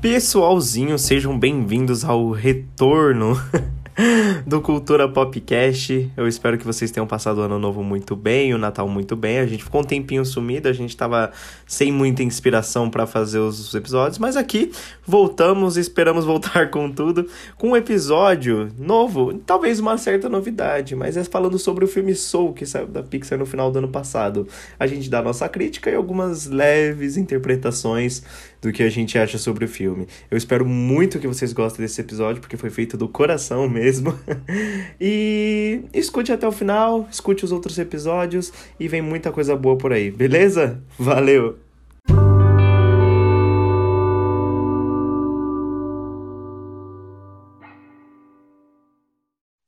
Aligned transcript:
Pessoalzinho, 0.00 0.98
sejam 0.98 1.38
bem-vindos 1.38 2.06
ao 2.06 2.30
retorno 2.30 3.38
do 4.46 4.62
Cultura 4.62 5.06
Popcast. 5.06 6.10
Eu 6.16 6.26
espero 6.26 6.56
que 6.56 6.64
vocês 6.64 6.90
tenham 6.90 7.06
passado 7.06 7.36
o 7.36 7.42
ano 7.42 7.58
novo 7.58 7.82
muito 7.82 8.16
bem, 8.16 8.54
o 8.54 8.58
Natal 8.58 8.88
muito 8.88 9.14
bem. 9.14 9.38
A 9.40 9.46
gente 9.46 9.62
ficou 9.62 9.82
um 9.82 9.84
tempinho 9.84 10.24
sumido, 10.24 10.68
a 10.68 10.72
gente 10.72 10.96
tava 10.96 11.30
sem 11.66 11.92
muita 11.92 12.22
inspiração 12.22 12.88
para 12.88 13.06
fazer 13.06 13.40
os 13.40 13.74
episódios, 13.74 14.18
mas 14.18 14.38
aqui 14.38 14.72
voltamos 15.06 15.76
esperamos 15.76 16.24
voltar 16.24 16.70
com 16.70 16.90
tudo, 16.90 17.28
com 17.58 17.72
um 17.72 17.76
episódio 17.76 18.70
novo, 18.78 19.34
talvez 19.44 19.80
uma 19.80 19.98
certa 19.98 20.30
novidade, 20.30 20.96
mas 20.96 21.18
é 21.18 21.24
falando 21.24 21.58
sobre 21.58 21.84
o 21.84 21.88
filme 21.88 22.14
Soul 22.14 22.54
que 22.54 22.64
saiu 22.64 22.86
da 22.86 23.02
Pixar 23.02 23.38
no 23.38 23.44
final 23.44 23.70
do 23.70 23.78
ano 23.78 23.88
passado. 23.88 24.48
A 24.78 24.86
gente 24.86 25.10
dá 25.10 25.18
a 25.18 25.22
nossa 25.22 25.46
crítica 25.46 25.90
e 25.90 25.94
algumas 25.94 26.46
leves 26.46 27.18
interpretações 27.18 28.22
do 28.60 28.72
que 28.72 28.82
a 28.82 28.90
gente 28.90 29.18
acha 29.18 29.38
sobre 29.38 29.64
o 29.64 29.68
filme. 29.68 30.06
Eu 30.30 30.36
espero 30.36 30.66
muito 30.66 31.18
que 31.18 31.26
vocês 31.26 31.52
gostem 31.52 31.84
desse 31.84 32.00
episódio, 32.00 32.40
porque 32.40 32.56
foi 32.56 32.70
feito 32.70 32.96
do 32.96 33.08
coração 33.08 33.68
mesmo. 33.68 34.12
e 35.00 35.82
escute 35.94 36.32
até 36.32 36.46
o 36.46 36.52
final, 36.52 37.08
escute 37.10 37.44
os 37.44 37.52
outros 37.52 37.78
episódios 37.78 38.52
e 38.78 38.88
vem 38.88 39.02
muita 39.02 39.32
coisa 39.32 39.56
boa 39.56 39.76
por 39.76 39.92
aí, 39.92 40.10
beleza? 40.10 40.82
Valeu! 40.98 41.58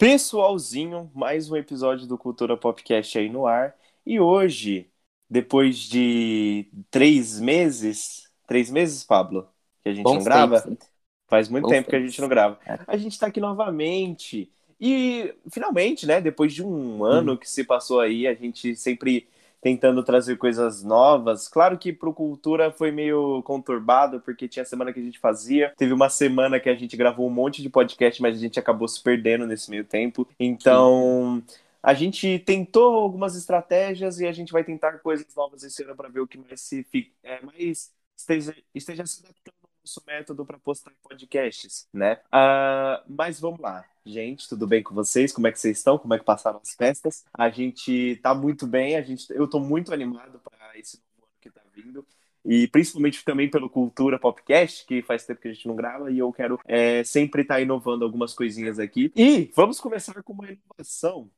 Pessoalzinho, 0.02 1.12
mais 1.14 1.48
um 1.48 1.56
episódio 1.56 2.08
do 2.08 2.18
Cultura 2.18 2.56
Popcast 2.56 3.16
aí 3.16 3.28
no 3.30 3.46
ar. 3.46 3.72
E 4.04 4.18
hoje, 4.18 4.90
depois 5.30 5.78
de 5.78 6.68
três 6.90 7.38
meses, 7.38 8.21
Três 8.52 8.70
meses, 8.70 9.02
Pablo, 9.02 9.48
que 9.82 9.88
a 9.88 9.94
gente 9.94 10.04
Bons 10.04 10.16
não 10.16 10.24
grava? 10.24 10.60
Tempos. 10.60 10.86
Faz 11.26 11.48
muito 11.48 11.62
Bons 11.64 11.70
tempo 11.70 11.88
tempos. 11.88 11.90
que 11.90 11.96
a 11.96 12.06
gente 12.06 12.20
não 12.20 12.28
grava. 12.28 12.58
É. 12.66 12.78
A 12.86 12.96
gente 12.98 13.18
tá 13.18 13.28
aqui 13.28 13.40
novamente. 13.40 14.52
E 14.78 15.34
finalmente, 15.50 16.06
né? 16.06 16.20
Depois 16.20 16.52
de 16.52 16.62
um 16.62 17.02
ano 17.02 17.32
hum. 17.32 17.36
que 17.38 17.48
se 17.48 17.64
passou 17.64 17.98
aí, 17.98 18.26
a 18.26 18.34
gente 18.34 18.76
sempre 18.76 19.26
tentando 19.58 20.02
trazer 20.02 20.36
coisas 20.36 20.82
novas. 20.82 21.48
Claro 21.48 21.78
que 21.78 21.94
pro 21.94 22.12
Cultura 22.12 22.70
foi 22.70 22.90
meio 22.90 23.42
conturbado, 23.44 24.20
porque 24.20 24.46
tinha 24.46 24.66
semana 24.66 24.92
que 24.92 25.00
a 25.00 25.02
gente 25.02 25.18
fazia. 25.18 25.72
Teve 25.74 25.94
uma 25.94 26.10
semana 26.10 26.60
que 26.60 26.68
a 26.68 26.74
gente 26.74 26.94
gravou 26.94 27.26
um 27.26 27.32
monte 27.32 27.62
de 27.62 27.70
podcast, 27.70 28.20
mas 28.20 28.36
a 28.36 28.40
gente 28.40 28.60
acabou 28.60 28.86
se 28.86 29.02
perdendo 29.02 29.46
nesse 29.46 29.70
meio 29.70 29.84
tempo. 29.84 30.28
Então. 30.38 31.42
A 31.82 31.94
gente 31.94 32.38
tentou 32.38 32.94
algumas 32.94 33.34
estratégias 33.34 34.20
e 34.20 34.26
a 34.26 34.30
gente 34.30 34.52
vai 34.52 34.62
tentar 34.62 34.98
coisas 34.98 35.26
novas 35.34 35.64
esse 35.64 35.82
ano 35.82 35.96
para 35.96 36.08
ver 36.08 36.20
o 36.20 36.28
que 36.28 36.38
mais 36.38 36.60
se 36.60 36.86
é, 37.24 37.40
mais 37.44 37.90
esteja, 38.22 38.56
esteja 38.74 39.06
se 39.06 39.20
adaptando 39.20 39.54
ao 39.62 39.70
nosso 39.82 40.02
método 40.06 40.46
para 40.46 40.58
postar 40.58 40.92
podcasts, 41.02 41.88
né? 41.92 42.20
Uh, 42.26 43.04
mas 43.08 43.40
vamos 43.40 43.60
lá. 43.60 43.84
Gente, 44.04 44.48
tudo 44.48 44.66
bem 44.66 44.82
com 44.82 44.94
vocês? 44.94 45.32
Como 45.32 45.46
é 45.46 45.52
que 45.52 45.60
vocês 45.60 45.78
estão? 45.78 45.98
Como 45.98 46.14
é 46.14 46.18
que 46.18 46.24
passaram 46.24 46.60
as 46.62 46.74
festas? 46.74 47.24
A 47.32 47.48
gente 47.50 48.18
tá 48.22 48.34
muito 48.34 48.66
bem, 48.66 48.96
a 48.96 49.02
gente, 49.02 49.26
eu 49.32 49.46
tô 49.46 49.60
muito 49.60 49.92
animado 49.92 50.40
para 50.40 50.78
esse 50.78 50.96
novo 50.96 51.28
ano 51.28 51.36
que 51.40 51.50
tá 51.50 51.62
vindo 51.74 52.04
e 52.44 52.66
principalmente 52.66 53.24
também 53.24 53.48
pelo 53.48 53.70
Cultura 53.70 54.18
Popcast, 54.18 54.84
que 54.86 55.00
faz 55.02 55.24
tempo 55.24 55.40
que 55.40 55.48
a 55.48 55.52
gente 55.52 55.68
não 55.68 55.76
grava, 55.76 56.10
e 56.10 56.18
eu 56.18 56.32
quero 56.32 56.58
é, 56.66 57.04
sempre 57.04 57.42
estar 57.42 57.54
tá 57.54 57.60
inovando 57.60 58.04
algumas 58.04 58.34
coisinhas 58.34 58.80
aqui. 58.80 59.12
E 59.14 59.50
vamos 59.54 59.78
começar 59.78 60.20
com 60.24 60.32
uma 60.32 60.50
inovação, 60.50 61.30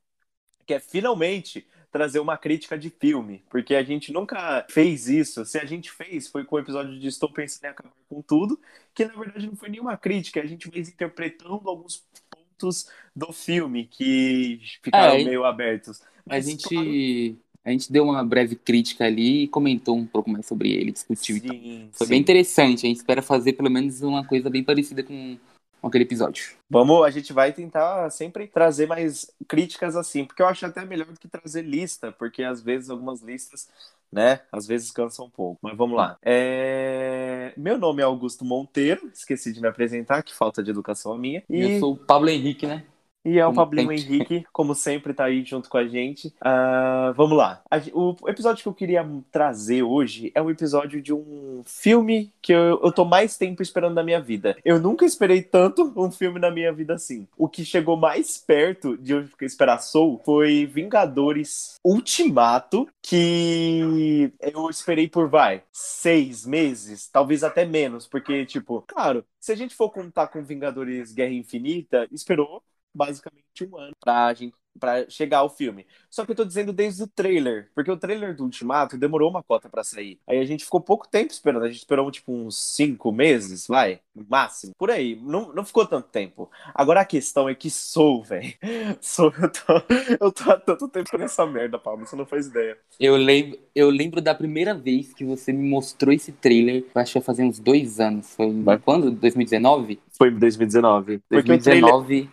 que 0.65 0.73
é 0.73 0.79
finalmente 0.79 1.67
trazer 1.95 2.19
uma 2.19 2.37
crítica 2.37 2.77
de 2.77 2.89
filme, 2.89 3.41
porque 3.49 3.73
a 3.73 3.81
gente 3.81 4.11
nunca 4.11 4.65
fez 4.69 5.07
isso. 5.07 5.45
Se 5.45 5.57
a 5.57 5.63
gente 5.63 5.89
fez, 5.89 6.27
foi 6.27 6.43
com 6.43 6.57
o 6.57 6.59
episódio 6.59 6.99
de 6.99 7.07
Estou 7.07 7.31
Pensando 7.31 7.63
em 7.63 7.67
Acabar 7.69 7.93
com 8.09 8.21
Tudo, 8.21 8.59
que 8.93 9.05
na 9.05 9.13
verdade 9.13 9.47
não 9.47 9.55
foi 9.55 9.69
nenhuma 9.69 9.95
crítica, 9.95 10.41
a 10.41 10.45
gente 10.45 10.69
fez 10.69 10.89
interpretando 10.89 11.69
alguns 11.69 12.03
pontos 12.29 12.89
do 13.15 13.31
filme 13.31 13.85
que 13.85 14.59
ficaram 14.83 15.15
é, 15.15 15.23
meio 15.23 15.45
abertos. 15.45 16.01
Mas, 16.25 16.45
a 16.45 16.49
gente. 16.49 16.67
Claro... 16.67 17.45
A 17.63 17.71
gente 17.71 17.91
deu 17.91 18.03
uma 18.03 18.23
breve 18.23 18.57
crítica 18.57 19.05
ali 19.05 19.43
e 19.43 19.47
comentou 19.47 19.95
um 19.95 20.05
pouco 20.05 20.29
mais 20.29 20.45
sobre 20.45 20.71
ele, 20.71 20.91
discutiu 20.91 21.37
sim. 21.37 21.89
Foi 21.93 22.05
sim. 22.05 22.11
bem 22.11 22.19
interessante. 22.19 22.85
A 22.85 22.89
gente 22.89 22.97
espera 22.97 23.21
fazer 23.21 23.53
pelo 23.53 23.71
menos 23.71 24.01
uma 24.01 24.23
coisa 24.23 24.49
bem 24.49 24.63
parecida 24.63 25.01
com 25.01 25.37
com 25.85 25.89
aquele 25.89 26.03
episódio. 26.03 26.55
Vamos, 26.67 27.05
a 27.05 27.11
gente 27.11 27.31
vai 27.31 27.53
tentar 27.53 28.09
sempre 28.09 28.47
trazer 28.47 28.87
mais 28.87 29.31
críticas 29.47 29.95
assim, 29.95 30.25
porque 30.25 30.41
eu 30.41 30.47
acho 30.47 30.65
até 30.65 30.83
melhor 30.83 31.05
do 31.05 31.19
que 31.19 31.27
trazer 31.27 31.61
lista, 31.61 32.11
porque 32.11 32.41
às 32.41 32.59
vezes 32.59 32.89
algumas 32.89 33.21
listas, 33.21 33.69
né, 34.11 34.41
às 34.51 34.65
vezes 34.65 34.89
cansam 34.89 35.27
um 35.27 35.29
pouco. 35.29 35.59
Mas 35.61 35.77
vamos 35.77 35.95
lá. 35.95 36.17
É... 36.23 37.53
Meu 37.55 37.77
nome 37.77 38.01
é 38.01 38.05
Augusto 38.05 38.43
Monteiro, 38.43 39.11
esqueci 39.13 39.53
de 39.53 39.61
me 39.61 39.67
apresentar, 39.67 40.23
que 40.23 40.33
falta 40.33 40.63
de 40.63 40.71
educação 40.71 41.13
a 41.13 41.17
minha. 41.19 41.43
E 41.47 41.61
eu 41.61 41.79
sou 41.79 41.93
o 41.93 41.97
Pablo 41.97 42.29
Henrique, 42.29 42.65
né? 42.65 42.83
E 43.25 43.39
é 43.39 43.47
o 43.47 43.53
Pablinho 43.53 43.91
Henrique, 43.91 44.45
como 44.53 44.75
sempre, 44.75 45.11
tá 45.11 45.25
aí 45.25 45.43
junto 45.43 45.67
com 45.67 45.77
a 45.77 45.87
gente. 45.87 46.27
Uh, 46.27 47.11
vamos 47.15 47.35
lá. 47.35 47.63
O 47.91 48.15
episódio 48.27 48.61
que 48.61 48.69
eu 48.69 48.73
queria 48.73 49.03
trazer 49.31 49.81
hoje 49.81 50.31
é 50.35 50.41
um 50.41 50.51
episódio 50.51 51.01
de 51.01 51.11
um 51.11 51.63
filme 51.65 52.31
que 52.39 52.53
eu, 52.53 52.79
eu 52.83 52.91
tô 52.91 53.03
mais 53.03 53.35
tempo 53.35 53.63
esperando 53.63 53.95
na 53.95 54.03
minha 54.03 54.21
vida. 54.21 54.55
Eu 54.63 54.79
nunca 54.79 55.05
esperei 55.05 55.41
tanto 55.41 55.91
um 55.95 56.11
filme 56.11 56.39
na 56.39 56.51
minha 56.51 56.71
vida 56.71 56.93
assim. 56.93 57.27
O 57.35 57.49
que 57.49 57.65
chegou 57.65 57.97
mais 57.97 58.37
perto 58.37 58.95
de 58.95 59.13
eu 59.13 59.25
esperar 59.41 59.79
Soul 59.79 60.21
foi 60.23 60.67
Vingadores 60.67 61.79
Ultimato, 61.83 62.87
que 63.01 64.31
eu 64.39 64.69
esperei 64.69 65.07
por, 65.07 65.27
vai, 65.27 65.63
seis 65.71 66.45
meses, 66.45 67.07
talvez 67.07 67.43
até 67.43 67.65
menos, 67.65 68.05
porque, 68.05 68.45
tipo, 68.45 68.83
claro, 68.87 69.25
se 69.39 69.51
a 69.51 69.55
gente 69.55 69.75
for 69.75 69.89
contar 69.89 70.27
com 70.27 70.43
Vingadores 70.43 71.11
Guerra 71.11 71.33
Infinita, 71.33 72.07
esperou 72.11 72.61
basicamente 72.95 73.43
um 73.63 73.77
ano 73.77 73.93
pra 73.99 74.33
gente 74.33 74.55
para 74.79 75.09
chegar 75.09 75.39
ao 75.39 75.49
filme. 75.49 75.85
Só 76.09 76.25
que 76.25 76.31
eu 76.31 76.35
tô 76.35 76.45
dizendo 76.45 76.73
desde 76.73 77.03
o 77.03 77.07
trailer, 77.07 77.69
porque 77.73 77.91
o 77.91 77.97
trailer 77.97 78.35
do 78.35 78.43
Ultimato 78.43 78.97
demorou 78.97 79.29
uma 79.29 79.43
cota 79.43 79.69
para 79.69 79.83
sair. 79.83 80.19
Aí 80.27 80.39
a 80.39 80.45
gente 80.45 80.65
ficou 80.65 80.81
pouco 80.81 81.07
tempo 81.07 81.31
esperando, 81.31 81.63
a 81.63 81.67
gente 81.67 81.77
esperou 81.77 82.09
tipo 82.11 82.31
uns 82.33 82.57
cinco 82.57 83.11
meses, 83.11 83.67
vai, 83.67 83.99
máximo. 84.29 84.73
Por 84.77 84.91
aí, 84.91 85.15
não, 85.15 85.53
não 85.53 85.65
ficou 85.65 85.85
tanto 85.85 86.09
tempo. 86.09 86.49
Agora 86.73 87.01
a 87.01 87.05
questão 87.05 87.47
é 87.47 87.55
que 87.55 87.69
sou, 87.69 88.23
velho. 88.23 88.53
Sou, 89.01 89.33
eu 89.41 89.51
tô, 89.51 90.25
eu 90.25 90.31
tô 90.31 90.51
há 90.51 90.59
tanto 90.59 90.87
tempo 90.87 91.17
nessa 91.17 91.45
merda, 91.45 91.77
Paulo, 91.77 92.05
você 92.05 92.15
não 92.15 92.25
faz 92.25 92.47
ideia. 92.47 92.77
Eu 92.99 93.15
lembro, 93.15 93.59
eu 93.73 93.89
lembro 93.89 94.21
da 94.21 94.33
primeira 94.33 94.73
vez 94.73 95.13
que 95.13 95.23
você 95.23 95.51
me 95.51 95.67
mostrou 95.67 96.13
esse 96.13 96.31
trailer, 96.31 96.85
eu 96.93 97.01
acho 97.01 97.13
que 97.13 97.19
vai 97.19 97.25
fazer 97.25 97.43
uns 97.43 97.59
dois 97.59 97.99
anos. 97.99 98.35
Foi 98.35 98.51
Vai. 98.63 98.77
quando? 98.77 99.11
2019? 99.11 99.99
Foi 100.17 100.29
em 100.29 100.39
2019. 100.39 101.19
Porque 101.29 101.47
2019. 101.47 102.29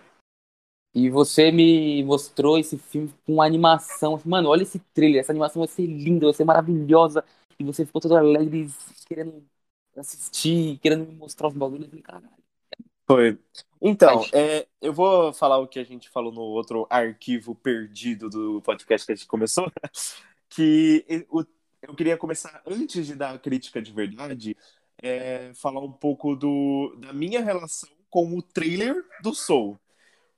E 0.95 1.09
você 1.09 1.51
me 1.51 2.05
mostrou 2.05 2.59
esse 2.59 2.77
filme 2.77 3.13
com 3.27 3.41
animação. 3.41 4.21
Mano, 4.25 4.49
olha 4.51 4.63
esse 4.63 4.79
trailer. 4.93 5.21
Essa 5.21 5.33
animação 5.33 5.61
vai 5.61 5.69
ser 5.69 5.87
linda, 5.87 6.27
vai 6.27 6.35
ser 6.35 6.45
maravilhosa. 6.45 7.25
E 7.59 7.65
você 7.65 7.87
ficou 7.87 8.01
todo 8.01 8.17
alegre, 8.17 8.71
querendo 9.07 9.43
assistir, 9.97 10.79
querendo 10.79 11.07
me 11.07 11.15
mostrar 11.15 11.49
os 11.49 11.55
bagulhos. 11.55 11.85
Eu 11.85 11.91
falei, 11.91 12.03
caralho. 12.03 12.43
Foi. 13.07 13.39
Então, 13.81 14.25
é, 14.33 14.67
eu 14.81 14.93
vou 14.93 15.33
falar 15.33 15.59
o 15.59 15.67
que 15.67 15.79
a 15.79 15.85
gente 15.85 16.09
falou 16.09 16.33
no 16.33 16.43
outro 16.43 16.87
arquivo 16.89 17.55
perdido 17.55 18.29
do 18.31 18.63
podcast 18.63 19.07
que 19.07 19.13
a 19.13 19.17
gente 19.17 19.27
começou. 19.27 19.71
Que 20.55 21.03
eu, 21.09 21.47
eu 21.81 21.95
queria 21.95 22.15
começar, 22.19 22.61
antes 22.67 23.07
de 23.07 23.15
dar 23.15 23.35
a 23.35 23.39
crítica 23.39 23.81
de 23.81 23.91
verdade, 23.91 24.55
é, 25.03 25.51
falar 25.55 25.81
um 25.81 25.91
pouco 25.91 26.37
do, 26.37 26.95
da 26.99 27.11
minha 27.11 27.43
relação 27.43 27.89
com 28.11 28.37
o 28.37 28.43
trailer 28.43 29.03
do 29.23 29.35
Soul. 29.35 29.81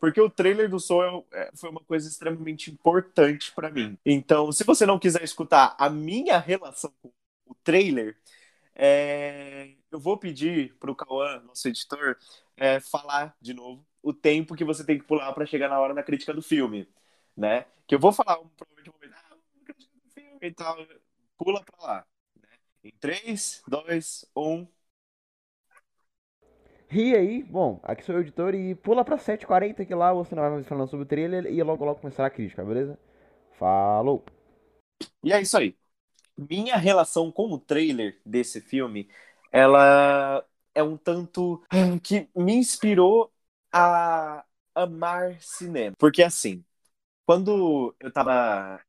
Porque 0.04 0.20
o 0.20 0.28
trailer 0.28 0.68
do 0.68 0.78
Soul 0.78 1.26
é, 1.32 1.50
foi 1.54 1.70
uma 1.70 1.80
coisa 1.80 2.06
extremamente 2.06 2.70
importante 2.70 3.50
para 3.52 3.70
mim. 3.70 3.96
Então, 4.04 4.52
se 4.52 4.62
você 4.62 4.84
não 4.84 4.98
quiser 4.98 5.24
escutar 5.24 5.74
a 5.78 5.88
minha 5.88 6.38
relação 6.38 6.92
com 7.00 7.10
o 7.46 7.54
trailer, 7.64 8.14
é, 8.74 9.72
eu 9.90 9.98
vou 9.98 10.18
pedir 10.18 10.74
para 10.74 10.90
o 10.90 10.94
Cauã, 10.94 11.40
nosso 11.46 11.66
editor, 11.68 12.18
é, 12.54 12.80
falar 12.80 13.34
de 13.40 13.54
novo 13.54 13.82
o 14.02 14.12
tempo 14.12 14.54
que 14.54 14.62
você 14.62 14.84
tem 14.84 14.98
que 14.98 15.06
pular 15.06 15.32
para 15.32 15.46
chegar 15.46 15.70
na 15.70 15.80
hora 15.80 15.94
da 15.94 16.02
crítica 16.02 16.34
do 16.34 16.42
filme, 16.42 16.86
né? 17.34 17.64
Que 17.86 17.94
eu 17.94 17.98
vou 17.98 18.12
falar 18.12 18.38
um, 18.38 18.48
provavelmente 18.48 18.90
um 18.90 18.92
momento, 18.92 19.14
ah, 19.16 19.36
crítica 19.64 19.94
do 20.04 20.10
filme 20.10 20.38
e 20.42 20.52
tal, 20.52 20.76
pula 21.38 21.64
para 21.64 21.82
lá. 21.82 22.06
Né? 22.42 22.48
Em 22.84 22.92
3, 23.00 23.62
2, 23.66 24.26
1... 24.36 24.66
E 26.94 27.14
aí, 27.16 27.42
bom, 27.42 27.80
aqui 27.82 28.04
sou 28.04 28.14
o 28.14 28.20
editor 28.20 28.54
e 28.54 28.74
pula 28.76 29.04
pra 29.04 29.18
7h40 29.18 29.84
que 29.84 29.94
lá 29.94 30.12
você 30.12 30.34
não 30.34 30.42
vai 30.42 30.52
mais 30.52 30.66
falando 30.66 30.88
sobre 30.88 31.04
o 31.04 31.08
trailer 31.08 31.46
e 31.46 31.60
logo 31.62 31.84
logo 31.84 32.00
começar 32.00 32.24
a 32.24 32.30
crítica, 32.30 32.64
beleza? 32.64 32.96
Falou! 33.52 34.24
E 35.22 35.32
é 35.32 35.40
isso 35.42 35.56
aí. 35.56 35.76
Minha 36.36 36.76
relação 36.76 37.32
com 37.32 37.52
o 37.52 37.58
trailer 37.58 38.20
desse 38.26 38.60
filme, 38.60 39.08
ela 39.52 40.44
é 40.74 40.82
um 40.82 40.96
tanto 40.96 41.62
que 42.02 42.28
me 42.36 42.54
inspirou 42.54 43.32
a 43.72 44.44
amar 44.74 45.38
cinema. 45.40 45.94
Porque 45.98 46.22
assim, 46.22 46.64
quando 47.26 47.94
eu 48.00 48.12
tava 48.12 48.80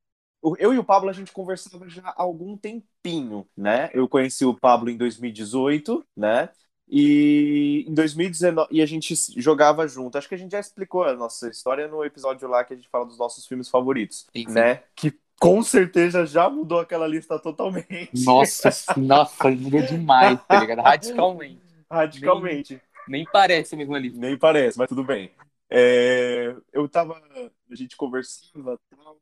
eu 0.60 0.74
e 0.74 0.78
o 0.80 0.84
Pablo 0.84 1.10
a 1.10 1.14
gente 1.14 1.32
conversava 1.32 1.90
já 1.90 2.04
há 2.10 2.22
algum 2.22 2.58
tempinho, 2.58 3.48
né? 3.58 3.90
Eu 3.94 4.08
conheci 4.08 4.46
o 4.46 4.54
Pablo 4.60 4.90
em 4.90 4.98
2018, 4.98 6.06
né? 6.16 6.50
E 6.88 7.86
em 7.88 7.94
2019, 7.94 8.68
e 8.72 8.82
a 8.82 8.86
gente 8.86 9.16
jogava 9.38 9.88
junto. 9.88 10.18
Acho 10.18 10.30
que 10.30 10.36
a 10.36 10.38
gente 10.38 10.52
já 10.52 10.60
explicou 10.60 11.04
a 11.04 11.16
nossa 11.16 11.50
história 11.50 11.88
no 11.88 12.04
episódio 12.06 12.48
lá 12.48 12.64
que 12.64 12.74
a 12.74 12.76
gente 12.76 12.90
fala 12.90 13.06
dos 13.06 13.18
nossos 13.18 13.48
filmes 13.48 13.70
favoritos, 13.70 14.28
sim. 14.32 14.46
né? 14.50 14.84
Que 14.96 15.14
com 15.40 15.62
certeza 15.64 16.26
já 16.26 16.50
mudou 16.50 16.80
aquela 16.80 17.08
lista 17.08 17.40
totalmente. 17.40 18.12
Nossa, 18.24 18.70
nossa, 18.98 19.50
mudou 19.50 19.82
demais, 19.82 20.40
tá 20.48 20.60
ligado? 20.60 20.82
Radicalmente. 20.82 21.62
Radicalmente. 21.90 22.82
Nem, 23.08 23.20
nem 23.20 23.26
parece 23.32 23.76
mesmo 23.76 23.96
ali. 23.96 24.12
Nem 24.12 24.38
parece, 24.38 24.78
mas 24.78 24.88
tudo 24.88 25.04
bem. 25.04 25.32
É, 25.70 26.56
eu 26.72 26.88
tava, 26.88 27.22
a 27.72 27.76
gente 27.76 27.98
conversava 27.98 28.80
tal, 28.90 29.18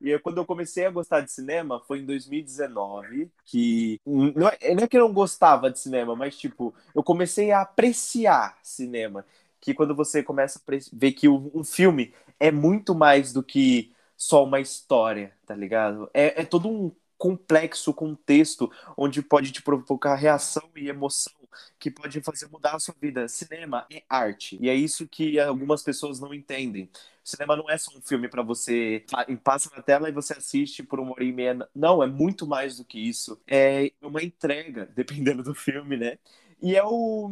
e 0.00 0.18
quando 0.18 0.38
eu 0.38 0.44
comecei 0.46 0.84
a 0.86 0.90
gostar 0.90 1.20
de 1.20 1.32
cinema 1.32 1.80
foi 1.80 2.00
em 2.00 2.04
2019, 2.06 3.30
que 3.44 4.00
não 4.04 4.48
é, 4.48 4.74
não 4.74 4.84
é 4.84 4.88
que 4.88 4.96
eu 4.96 5.02
não 5.06 5.12
gostava 5.14 5.70
de 5.70 5.78
cinema, 5.78 6.14
mas 6.14 6.36
tipo, 6.36 6.74
eu 6.94 7.02
comecei 7.02 7.50
a 7.52 7.62
apreciar 7.62 8.58
cinema, 8.62 9.24
que 9.60 9.72
quando 9.74 9.94
você 9.94 10.22
começa 10.22 10.58
a 10.58 10.72
ver 10.92 11.12
que 11.12 11.28
um 11.28 11.64
filme 11.64 12.14
é 12.38 12.50
muito 12.50 12.94
mais 12.94 13.32
do 13.32 13.42
que 13.42 13.92
só 14.16 14.44
uma 14.44 14.60
história, 14.60 15.32
tá 15.46 15.54
ligado? 15.54 16.10
É, 16.12 16.42
é 16.42 16.44
todo 16.44 16.68
um 16.68 16.92
complexo 17.16 17.94
contexto 17.94 18.70
onde 18.96 19.22
pode 19.22 19.52
te 19.52 19.62
provocar 19.62 20.14
reação 20.16 20.68
e 20.76 20.88
emoção 20.88 21.32
que 21.78 21.90
pode 21.90 22.20
fazer 22.20 22.48
mudar 22.48 22.74
a 22.76 22.78
sua 22.78 22.94
vida. 23.00 23.28
Cinema 23.28 23.86
é 23.90 24.02
arte. 24.08 24.58
E 24.60 24.68
é 24.68 24.74
isso 24.74 25.06
que 25.08 25.38
algumas 25.38 25.82
pessoas 25.82 26.20
não 26.20 26.34
entendem. 26.34 26.90
Cinema 27.24 27.56
não 27.56 27.70
é 27.70 27.78
só 27.78 27.90
um 27.96 28.02
filme 28.02 28.28
para 28.28 28.42
você 28.42 29.04
passa 29.42 29.70
na 29.74 29.82
tela 29.82 30.08
e 30.08 30.12
você 30.12 30.34
assiste 30.34 30.82
por 30.82 31.00
uma 31.00 31.12
hora 31.12 31.24
e 31.24 31.32
meia. 31.32 31.68
Não, 31.74 32.02
é 32.02 32.06
muito 32.06 32.46
mais 32.46 32.76
do 32.76 32.84
que 32.84 32.98
isso. 32.98 33.40
É 33.46 33.90
uma 34.02 34.22
entrega, 34.22 34.86
dependendo 34.94 35.42
do 35.42 35.54
filme, 35.54 35.96
né? 35.96 36.18
E 36.60 36.76
é 36.76 36.84
o 36.84 37.30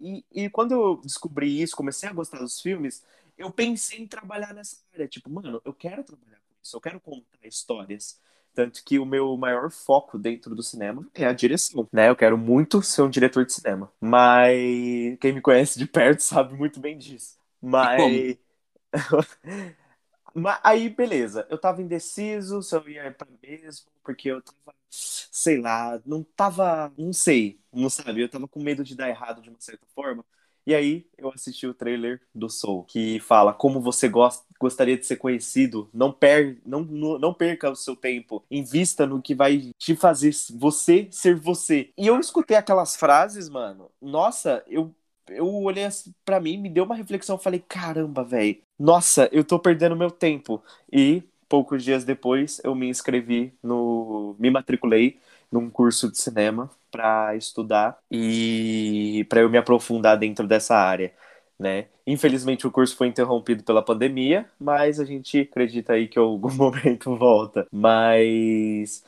e, 0.00 0.24
e 0.32 0.50
quando 0.50 0.72
eu 0.72 1.00
descobri 1.02 1.60
isso, 1.60 1.76
comecei 1.76 2.08
a 2.08 2.12
gostar 2.12 2.38
dos 2.38 2.60
filmes, 2.60 3.04
eu 3.36 3.50
pensei 3.50 4.00
em 4.00 4.06
trabalhar 4.06 4.54
nessa 4.54 4.76
área. 4.92 5.08
Tipo, 5.08 5.28
mano, 5.30 5.60
eu 5.64 5.74
quero 5.74 6.04
trabalhar 6.04 6.36
com 6.38 6.54
isso, 6.62 6.76
eu 6.76 6.80
quero 6.80 7.00
contar 7.00 7.38
histórias. 7.44 8.20
Tanto 8.54 8.84
que 8.84 8.98
o 8.98 9.06
meu 9.06 9.34
maior 9.36 9.70
foco 9.70 10.18
dentro 10.18 10.54
do 10.54 10.62
cinema 10.62 11.06
é 11.14 11.24
a 11.24 11.32
direção, 11.32 11.88
né? 11.90 12.10
Eu 12.10 12.16
quero 12.16 12.36
muito 12.36 12.82
ser 12.82 13.00
um 13.02 13.08
diretor 13.10 13.46
de 13.46 13.52
cinema. 13.52 13.90
Mas 14.00 15.18
quem 15.20 15.32
me 15.32 15.40
conhece 15.40 15.78
de 15.78 15.86
perto 15.86 16.20
sabe 16.22 16.54
muito 16.54 16.78
bem 16.78 16.98
disso. 16.98 17.38
Mas. 17.60 18.36
Mas 20.34 20.60
aí, 20.64 20.88
beleza. 20.88 21.46
Eu 21.50 21.58
tava 21.58 21.82
indeciso 21.82 22.62
se 22.62 22.74
eu 22.74 22.88
ia 22.88 23.10
pra 23.12 23.26
mesmo, 23.42 23.86
porque 24.02 24.28
eu 24.30 24.40
tava, 24.42 24.74
sei 24.90 25.60
lá, 25.60 26.00
não 26.06 26.22
tava. 26.24 26.92
Não 26.96 27.12
sei, 27.12 27.60
não 27.72 27.90
sabe? 27.90 28.22
Eu 28.22 28.28
tava 28.28 28.48
com 28.48 28.62
medo 28.62 28.82
de 28.84 28.94
dar 28.96 29.08
errado 29.08 29.42
de 29.42 29.50
uma 29.50 29.60
certa 29.60 29.86
forma. 29.94 30.24
E 30.64 30.74
aí 30.76 31.06
eu 31.18 31.28
assisti 31.32 31.66
o 31.66 31.74
trailer 31.74 32.22
do 32.32 32.48
Soul, 32.48 32.84
que 32.84 33.18
fala 33.18 33.52
como 33.52 33.80
você 33.80 34.08
gosta, 34.08 34.46
gostaria 34.60 34.96
de 34.96 35.04
ser 35.04 35.16
conhecido, 35.16 35.90
não, 35.92 36.12
per, 36.12 36.60
não, 36.64 36.82
não 36.84 37.34
perca 37.34 37.68
o 37.68 37.74
seu 37.74 37.96
tempo, 37.96 38.44
invista 38.48 39.04
no 39.04 39.20
que 39.20 39.34
vai 39.34 39.72
te 39.76 39.96
fazer 39.96 40.30
você 40.54 41.08
ser 41.10 41.34
você. 41.34 41.92
E 41.98 42.06
eu 42.06 42.20
escutei 42.20 42.56
aquelas 42.56 42.94
frases, 42.94 43.48
mano. 43.48 43.90
Nossa, 44.00 44.62
eu 44.68 44.94
eu 45.36 45.46
olhei 45.62 45.84
assim 45.84 46.14
para 46.24 46.40
mim, 46.40 46.56
me 46.56 46.68
deu 46.70 46.84
uma 46.84 46.94
reflexão, 46.94 47.38
falei, 47.38 47.60
caramba, 47.60 48.24
velho. 48.24 48.60
Nossa, 48.78 49.28
eu 49.32 49.44
tô 49.44 49.58
perdendo 49.58 49.96
meu 49.96 50.10
tempo. 50.10 50.62
E 50.92 51.22
poucos 51.48 51.84
dias 51.84 52.04
depois 52.04 52.60
eu 52.64 52.74
me 52.74 52.88
inscrevi 52.88 53.52
no 53.62 54.34
me 54.38 54.50
matriculei 54.50 55.18
num 55.50 55.68
curso 55.70 56.10
de 56.10 56.18
cinema 56.18 56.70
para 56.90 57.36
estudar 57.36 57.98
e 58.10 59.26
para 59.28 59.40
eu 59.40 59.50
me 59.50 59.58
aprofundar 59.58 60.16
dentro 60.18 60.46
dessa 60.46 60.74
área, 60.76 61.12
né? 61.58 61.86
Infelizmente 62.06 62.66
o 62.66 62.70
curso 62.70 62.96
foi 62.96 63.06
interrompido 63.08 63.62
pela 63.62 63.82
pandemia, 63.84 64.48
mas 64.58 64.98
a 64.98 65.04
gente 65.04 65.40
acredita 65.40 65.92
aí 65.94 66.08
que 66.08 66.18
algum 66.18 66.50
momento 66.54 67.16
volta. 67.16 67.66
Mas 67.70 69.04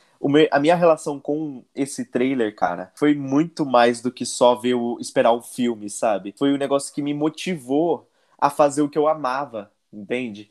a 0.51 0.59
minha 0.59 0.75
relação 0.75 1.19
com 1.19 1.63
esse 1.75 2.05
trailer, 2.05 2.55
cara, 2.55 2.91
foi 2.95 3.13
muito 3.13 3.65
mais 3.65 4.01
do 4.01 4.11
que 4.11 4.25
só 4.25 4.55
ver 4.55 4.73
o, 4.73 4.97
esperar 4.99 5.31
o 5.31 5.41
filme, 5.41 5.89
sabe? 5.89 6.33
Foi 6.37 6.53
um 6.53 6.57
negócio 6.57 6.93
que 6.93 7.01
me 7.01 7.13
motivou 7.13 8.09
a 8.37 8.49
fazer 8.49 8.81
o 8.81 8.89
que 8.89 8.97
eu 8.97 9.07
amava, 9.07 9.71
entende? 9.91 10.49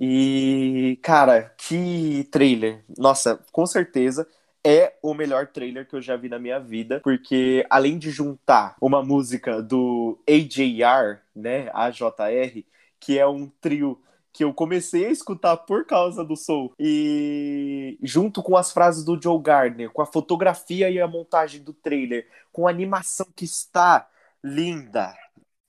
E, 0.00 0.98
cara, 1.02 1.54
que 1.56 2.28
trailer. 2.30 2.84
Nossa, 2.96 3.40
com 3.50 3.66
certeza 3.66 4.28
é 4.64 4.94
o 5.00 5.14
melhor 5.14 5.46
trailer 5.46 5.86
que 5.88 5.94
eu 5.94 6.02
já 6.02 6.16
vi 6.16 6.28
na 6.28 6.40
minha 6.40 6.58
vida, 6.58 7.00
porque 7.02 7.64
além 7.70 7.98
de 7.98 8.10
juntar 8.10 8.76
uma 8.80 9.02
música 9.02 9.62
do 9.62 10.18
AJR, 10.28 11.20
né, 11.34 11.70
AJR, 11.72 12.64
que 12.98 13.16
é 13.16 13.26
um 13.26 13.48
trio 13.60 14.00
que 14.36 14.44
eu 14.44 14.52
comecei 14.52 15.06
a 15.06 15.10
escutar 15.10 15.56
por 15.56 15.86
causa 15.86 16.22
do 16.22 16.36
Soul. 16.36 16.74
E 16.78 17.98
junto 18.02 18.42
com 18.42 18.54
as 18.54 18.70
frases 18.70 19.02
do 19.02 19.20
Joe 19.20 19.40
Gardner, 19.40 19.90
com 19.90 20.02
a 20.02 20.06
fotografia 20.06 20.90
e 20.90 21.00
a 21.00 21.08
montagem 21.08 21.62
do 21.62 21.72
trailer, 21.72 22.28
com 22.52 22.66
a 22.66 22.70
animação 22.70 23.26
que 23.34 23.46
está 23.46 24.06
linda. 24.44 25.14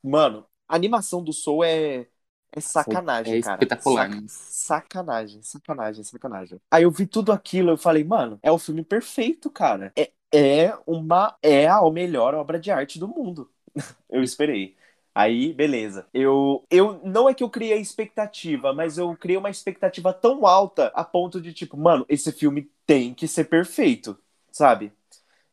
Mano, 0.03 0.45
a 0.67 0.75
animação 0.75 1.23
do 1.23 1.31
Soul 1.31 1.63
é 1.63 2.07
é 2.51 2.59
sacanagem, 2.59 3.37
é 3.37 3.41
cara. 3.41 3.55
Espetacular. 3.55 4.09
Sac... 4.09 4.23
Sacanagem, 4.27 5.41
sacanagem, 5.43 6.03
sacanagem. 6.03 6.61
Aí 6.71 6.83
eu 6.83 6.91
vi 6.91 7.05
tudo 7.05 7.31
aquilo, 7.31 7.71
eu 7.71 7.77
falei, 7.77 8.03
mano, 8.03 8.39
é 8.41 8.51
o 8.51 8.57
filme 8.57 8.83
perfeito, 8.83 9.49
cara. 9.49 9.93
É, 9.95 10.11
é 10.33 10.77
uma 10.85 11.37
é 11.41 11.67
a 11.67 11.81
melhor 11.89 12.33
obra 12.33 12.59
de 12.59 12.71
arte 12.71 12.99
do 12.99 13.07
mundo. 13.07 13.49
eu 14.09 14.23
esperei. 14.23 14.75
Aí, 15.17 15.51
beleza. 15.51 16.05
Eu, 16.13 16.63
eu 16.69 17.01
não 17.03 17.27
é 17.27 17.33
que 17.33 17.43
eu 17.43 17.49
criei 17.49 17.79
expectativa, 17.79 18.71
mas 18.71 18.99
eu 18.99 19.17
criei 19.17 19.35
uma 19.35 19.49
expectativa 19.49 20.13
tão 20.13 20.45
alta 20.45 20.91
a 20.93 21.03
ponto 21.03 21.41
de 21.41 21.51
tipo, 21.53 21.75
mano, 21.75 22.05
esse 22.07 22.31
filme 22.31 22.69
tem 22.85 23.15
que 23.15 23.27
ser 23.27 23.45
perfeito, 23.45 24.15
sabe? 24.51 24.91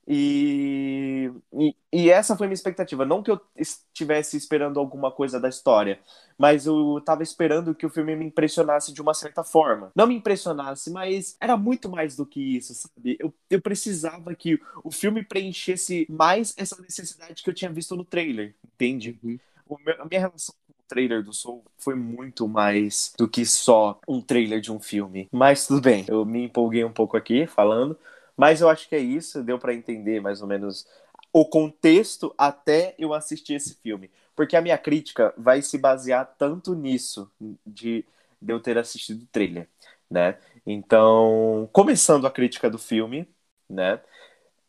E, 0.07 1.31
e, 1.55 1.75
e, 1.91 2.11
essa 2.11 2.37
foi 2.37 2.47
minha 2.47 2.53
expectativa. 2.55 3.07
Não 3.07 3.23
que 3.23 3.31
eu 3.31 3.41
estivesse 3.57 4.37
esperando 4.37 4.79
alguma 4.79 5.11
coisa 5.11 5.41
da 5.41 5.49
história, 5.49 5.99
mas 6.37 6.67
eu 6.67 6.99
estava 6.99 7.23
esperando 7.23 7.75
que 7.75 7.87
o 7.87 7.91
filme 7.91 8.15
me 8.15 8.27
impressionasse 8.27 8.93
de 8.93 9.01
uma 9.01 9.15
certa 9.15 9.43
forma. 9.43 9.91
Não 9.97 10.07
me 10.07 10.15
impressionasse, 10.15 10.91
mas 10.91 11.39
era 11.41 11.57
muito 11.57 11.89
mais 11.89 12.17
do 12.17 12.27
que 12.27 12.57
isso, 12.59 12.75
sabe? 12.75 13.17
Eu, 13.19 13.33
eu 13.49 13.63
precisava 13.63 14.35
que 14.35 14.61
o 14.85 14.91
filme 14.91 15.25
preenchesse 15.25 16.07
mais 16.11 16.53
essa 16.59 16.79
necessidade 16.83 17.43
que 17.43 17.49
eu 17.49 17.55
tinha 17.55 17.73
visto 17.73 17.97
no 17.97 18.05
trailer, 18.05 18.55
entende? 18.63 19.19
Uhum. 19.23 19.39
Meu, 19.85 20.01
a 20.01 20.05
minha 20.05 20.21
relação 20.21 20.55
com 20.67 20.73
o 20.73 20.85
trailer 20.87 21.23
do 21.23 21.33
Soul 21.33 21.65
foi 21.79 21.95
muito 21.95 22.47
mais 22.47 23.13
do 23.19 23.29
que 23.29 23.45
só 23.47 23.99
um 24.07 24.21
trailer 24.21 24.61
de 24.61 24.71
um 24.73 24.81
filme. 24.81 25.29
Mas 25.33 25.67
tudo 25.67 25.81
bem, 25.81 26.05
eu 26.09 26.25
me 26.25 26.45
empolguei 26.45 26.85
um 26.85 26.93
pouco 26.93 27.17
aqui 27.17 27.47
falando. 27.47 27.99
Mas 28.37 28.61
eu 28.61 28.69
acho 28.69 28.89
que 28.89 28.95
é 28.97 28.99
isso, 28.99 29.43
deu 29.43 29.59
para 29.59 29.75
entender 29.75 30.21
mais 30.21 30.43
ou 30.43 30.49
menos 30.49 30.87
o 31.33 31.45
contexto 31.45 32.35
até 32.37 32.95
eu 32.99 33.15
assistir 33.15 33.55
esse 33.55 33.75
filme. 33.77 34.11
Porque 34.37 34.57
a 34.57 34.61
minha 34.61 34.77
crítica 34.79 35.33
vai 35.37 35.63
se 35.63 35.79
basear 35.79 36.35
tanto 36.39 36.75
nisso, 36.75 37.31
de, 37.65 38.05
de 38.43 38.53
eu 38.53 38.61
ter 38.61 38.77
assistido 38.77 39.23
o 39.23 39.27
trailer, 39.27 39.69
né? 40.11 40.37
Então, 40.67 41.69
começando 41.73 42.27
a 42.27 42.31
crítica 42.31 42.69
do 42.69 42.79
filme, 42.79 43.29
né? 43.69 44.01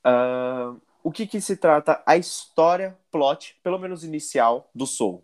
Uh, 0.05 0.79
o 1.05 1.11
que, 1.11 1.27
que 1.27 1.39
se 1.39 1.55
trata 1.55 2.01
a 2.03 2.17
história, 2.17 2.97
plot, 3.11 3.55
pelo 3.61 3.77
menos 3.77 4.03
inicial, 4.03 4.67
do 4.73 4.87
Soul? 4.87 5.23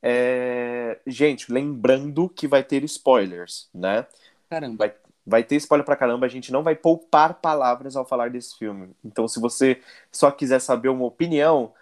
É... 0.00 1.00
Gente, 1.04 1.52
lembrando 1.52 2.28
que 2.28 2.46
vai 2.46 2.62
ter 2.62 2.84
spoilers, 2.84 3.68
né? 3.74 4.06
Caramba. 4.48 4.76
Vai, 4.78 4.94
vai 5.26 5.42
ter 5.42 5.56
spoiler 5.56 5.84
pra 5.84 5.96
caramba, 5.96 6.26
a 6.26 6.28
gente 6.28 6.52
não 6.52 6.62
vai 6.62 6.76
poupar 6.76 7.34
palavras 7.34 7.96
ao 7.96 8.06
falar 8.06 8.30
desse 8.30 8.56
filme. 8.56 8.90
Então, 9.04 9.26
se 9.26 9.40
você 9.40 9.82
só 10.12 10.30
quiser 10.30 10.60
saber 10.60 10.88
uma 10.90 11.04
opinião, 11.06 11.72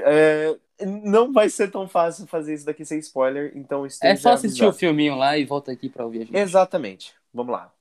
é, 0.00 0.54
não 0.84 1.32
vai 1.32 1.48
ser 1.48 1.70
tão 1.70 1.88
fácil 1.88 2.26
fazer 2.26 2.52
isso 2.52 2.66
daqui 2.66 2.84
sem 2.84 2.98
spoiler, 2.98 3.52
então 3.56 3.86
É 4.02 4.14
só 4.16 4.32
assistir 4.32 4.64
avisado. 4.64 4.76
o 4.76 4.78
filminho 4.78 5.16
lá 5.16 5.38
e 5.38 5.46
volta 5.46 5.72
aqui 5.72 5.88
pra 5.88 6.04
ouvir 6.04 6.22
a 6.22 6.24
gente. 6.26 6.36
Exatamente. 6.36 7.14
Vamos 7.32 7.52
lá. 7.52 7.72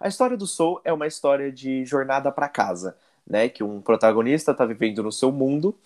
A 0.00 0.08
história 0.08 0.36
do 0.36 0.46
Soul 0.46 0.80
é 0.84 0.92
uma 0.92 1.06
história 1.06 1.50
de 1.52 1.84
jornada 1.86 2.30
para 2.32 2.48
casa, 2.48 2.96
né? 3.26 3.48
Que 3.48 3.62
um 3.64 3.80
protagonista 3.80 4.54
tá 4.54 4.64
vivendo 4.64 5.02
no 5.02 5.12
seu 5.12 5.32
mundo 5.32 5.78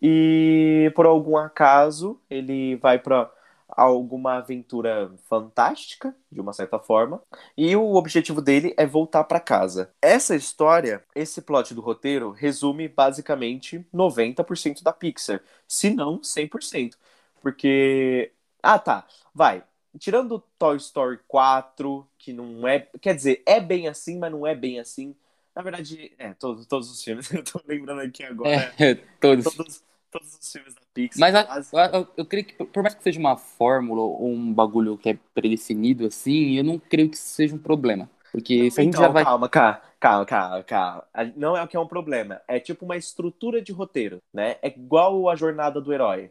e 0.00 0.92
por 0.94 1.06
algum 1.06 1.36
acaso 1.36 2.20
ele 2.30 2.76
vai 2.76 2.98
para 2.98 3.30
alguma 3.68 4.34
aventura 4.34 5.10
fantástica, 5.28 6.14
de 6.30 6.40
uma 6.40 6.52
certa 6.52 6.78
forma, 6.78 7.22
e 7.56 7.74
o 7.74 7.94
objetivo 7.94 8.42
dele 8.42 8.74
é 8.76 8.86
voltar 8.86 9.24
para 9.24 9.40
casa. 9.40 9.90
Essa 10.00 10.36
história, 10.36 11.02
esse 11.14 11.40
plot 11.42 11.74
do 11.74 11.80
roteiro, 11.80 12.30
resume 12.30 12.88
basicamente 12.88 13.86
90% 13.92 14.82
da 14.82 14.92
Pixar, 14.92 15.40
se 15.66 15.90
não 15.90 16.22
100%. 16.22 16.96
Porque. 17.40 18.32
Ah, 18.62 18.78
tá, 18.78 19.06
vai. 19.34 19.64
Tirando 19.98 20.42
Toy 20.58 20.76
Story 20.76 21.18
4, 21.26 22.06
que 22.18 22.32
não 22.32 22.66
é. 22.66 22.88
Quer 23.00 23.14
dizer, 23.14 23.42
é 23.46 23.60
bem 23.60 23.88
assim, 23.88 24.18
mas 24.18 24.30
não 24.32 24.46
é 24.46 24.54
bem 24.54 24.78
assim. 24.80 25.14
Na 25.54 25.62
verdade, 25.62 26.14
é, 26.18 26.34
todos, 26.34 26.66
todos 26.66 26.90
os 26.90 27.02
filmes. 27.02 27.30
Eu 27.32 27.44
tô 27.44 27.60
lembrando 27.66 28.00
aqui 28.00 28.22
agora. 28.24 28.78
É, 28.78 28.94
todos. 29.20 29.56
Todos, 29.56 29.84
todos 30.10 30.38
os 30.38 30.52
filmes 30.52 30.74
da 30.74 30.82
Pixar. 30.94 31.20
Mas 31.20 31.34
a- 31.34 31.46
quase. 31.46 31.76
eu, 31.92 32.08
eu- 32.16 32.26
creio 32.26 32.44
que, 32.46 32.54
por 32.64 32.82
mais 32.82 32.94
que 32.94 33.02
seja 33.02 33.20
uma 33.20 33.36
fórmula 33.36 34.00
ou 34.02 34.28
um 34.28 34.52
bagulho 34.52 34.96
que 34.98 35.10
é 35.10 35.18
predefinido 35.34 36.06
assim, 36.06 36.56
eu 36.56 36.64
não 36.64 36.78
creio 36.78 37.10
que 37.10 37.16
isso 37.16 37.26
seja 37.28 37.54
um 37.54 37.58
problema. 37.58 38.10
Porque 38.30 38.70
se 38.70 38.80
a 38.80 38.84
gente 38.84 38.96
Então, 38.96 39.00
já 39.00 39.08
vai. 39.08 39.26
calma, 39.26 39.48
calma, 39.48 39.80
calma, 40.00 40.26
calma, 40.26 40.62
calma. 40.64 41.08
A- 41.12 41.24
Não 41.36 41.56
é 41.56 41.62
o 41.62 41.68
que 41.68 41.76
é 41.76 41.80
um 41.80 41.86
problema. 41.86 42.40
É 42.48 42.58
tipo 42.60 42.84
uma 42.84 42.96
estrutura 42.96 43.62
de 43.62 43.72
roteiro, 43.72 44.22
né? 44.32 44.56
É 44.62 44.68
igual 44.68 45.28
a 45.28 45.36
jornada 45.36 45.80
do 45.80 45.92
herói, 45.92 46.30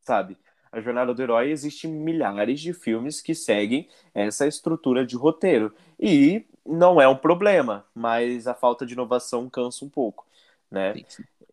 sabe? 0.00 0.38
A 0.72 0.80
jornada 0.80 1.14
do 1.14 1.22
herói 1.22 1.50
existe 1.50 1.88
milhares 1.88 2.60
de 2.60 2.72
filmes 2.74 3.20
que 3.22 3.34
seguem 3.34 3.88
essa 4.14 4.46
estrutura 4.46 5.06
de 5.06 5.16
roteiro. 5.16 5.74
E 6.00 6.46
não 6.66 7.00
é 7.00 7.08
um 7.08 7.16
problema, 7.16 7.86
mas 7.94 8.46
a 8.46 8.54
falta 8.54 8.86
de 8.86 8.94
inovação 8.94 9.48
cansa 9.50 9.84
um 9.84 9.88
pouco, 9.90 10.26
né? 10.70 11.00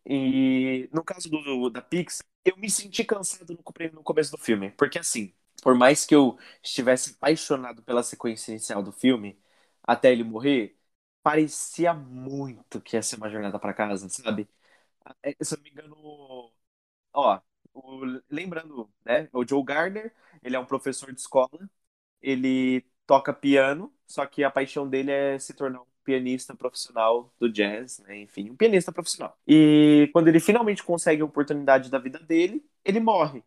E 0.06 0.90
no 0.94 1.04
caso 1.04 1.30
do, 1.30 1.70
da 1.70 1.82
Pixar, 1.82 2.26
eu 2.46 2.58
me 2.58 2.70
senti 2.70 3.04
cansado 3.04 3.54
no, 3.54 3.64
come- 3.64 3.90
no 3.92 4.04
começo 4.04 4.32
do 4.32 4.38
filme. 4.38 4.72
Porque 4.72 5.00
assim, 5.00 5.34
por 5.64 5.76
mais 5.76 6.06
que 6.06 6.16
eu 6.16 6.38
estivesse 6.64 7.12
apaixonado 7.12 7.84
pela 7.84 8.04
sequência 8.04 8.52
inicial 8.52 8.82
do 8.84 8.92
filme, 8.92 9.40
até 9.84 10.12
ele 10.12 10.24
morrer, 10.24 10.78
parecia 11.24 11.94
muito 11.94 12.82
que 12.82 12.96
ia 12.98 13.04
ser 13.04 13.18
uma 13.18 13.30
jornada 13.30 13.60
pra 13.60 13.74
casa, 13.74 14.10
sabe? 14.10 14.48
É, 15.24 15.36
Se 15.44 15.56
eu 15.56 15.58
não 15.58 15.64
me 15.64 15.70
engano, 15.72 16.52
ó, 17.14 17.42
o- 17.74 18.22
lembrando, 18.30 18.92
né? 19.06 19.30
O 19.34 19.46
Joe 19.48 19.64
Gardner, 19.64 20.14
ele 20.44 20.56
é 20.56 20.60
um 20.60 20.66
professor 20.66 21.14
de 21.14 21.20
escola, 21.22 21.70
ele 22.22 22.86
toca 23.12 23.34
piano, 23.34 23.92
só 24.08 24.26
que 24.26 24.42
a 24.44 24.50
paixão 24.50 24.88
dele 24.90 25.12
é 25.12 25.38
se 25.38 25.54
tornar 25.54 25.82
um 25.82 25.86
pianista 26.06 26.56
profissional 26.56 27.34
do 27.38 27.52
jazz, 27.52 28.00
né? 28.00 28.20
Enfim, 28.22 28.50
um 28.52 28.56
pianista 28.56 28.90
profissional. 28.92 29.38
E 29.46 30.10
quando 30.14 30.30
ele 30.30 30.40
finalmente 30.40 30.82
consegue 30.84 31.22
a 31.22 31.26
oportunidade 31.26 31.92
da 31.92 32.00
vida 32.00 32.20
dele, 32.20 32.66
ele 32.86 33.00
morre. 33.02 33.44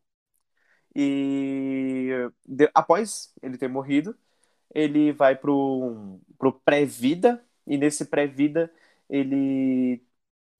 E 0.94 2.10
de- 2.46 2.70
após 2.74 3.32
ele 3.42 3.58
ter 3.58 3.68
morrido, 3.68 4.16
ele 4.74 5.12
vai 5.12 5.36
pro, 5.36 6.20
pro 6.38 6.52
pré-vida, 6.60 7.44
e 7.66 7.78
nesse 7.78 8.06
pré-vida 8.06 8.72
ele 9.08 10.02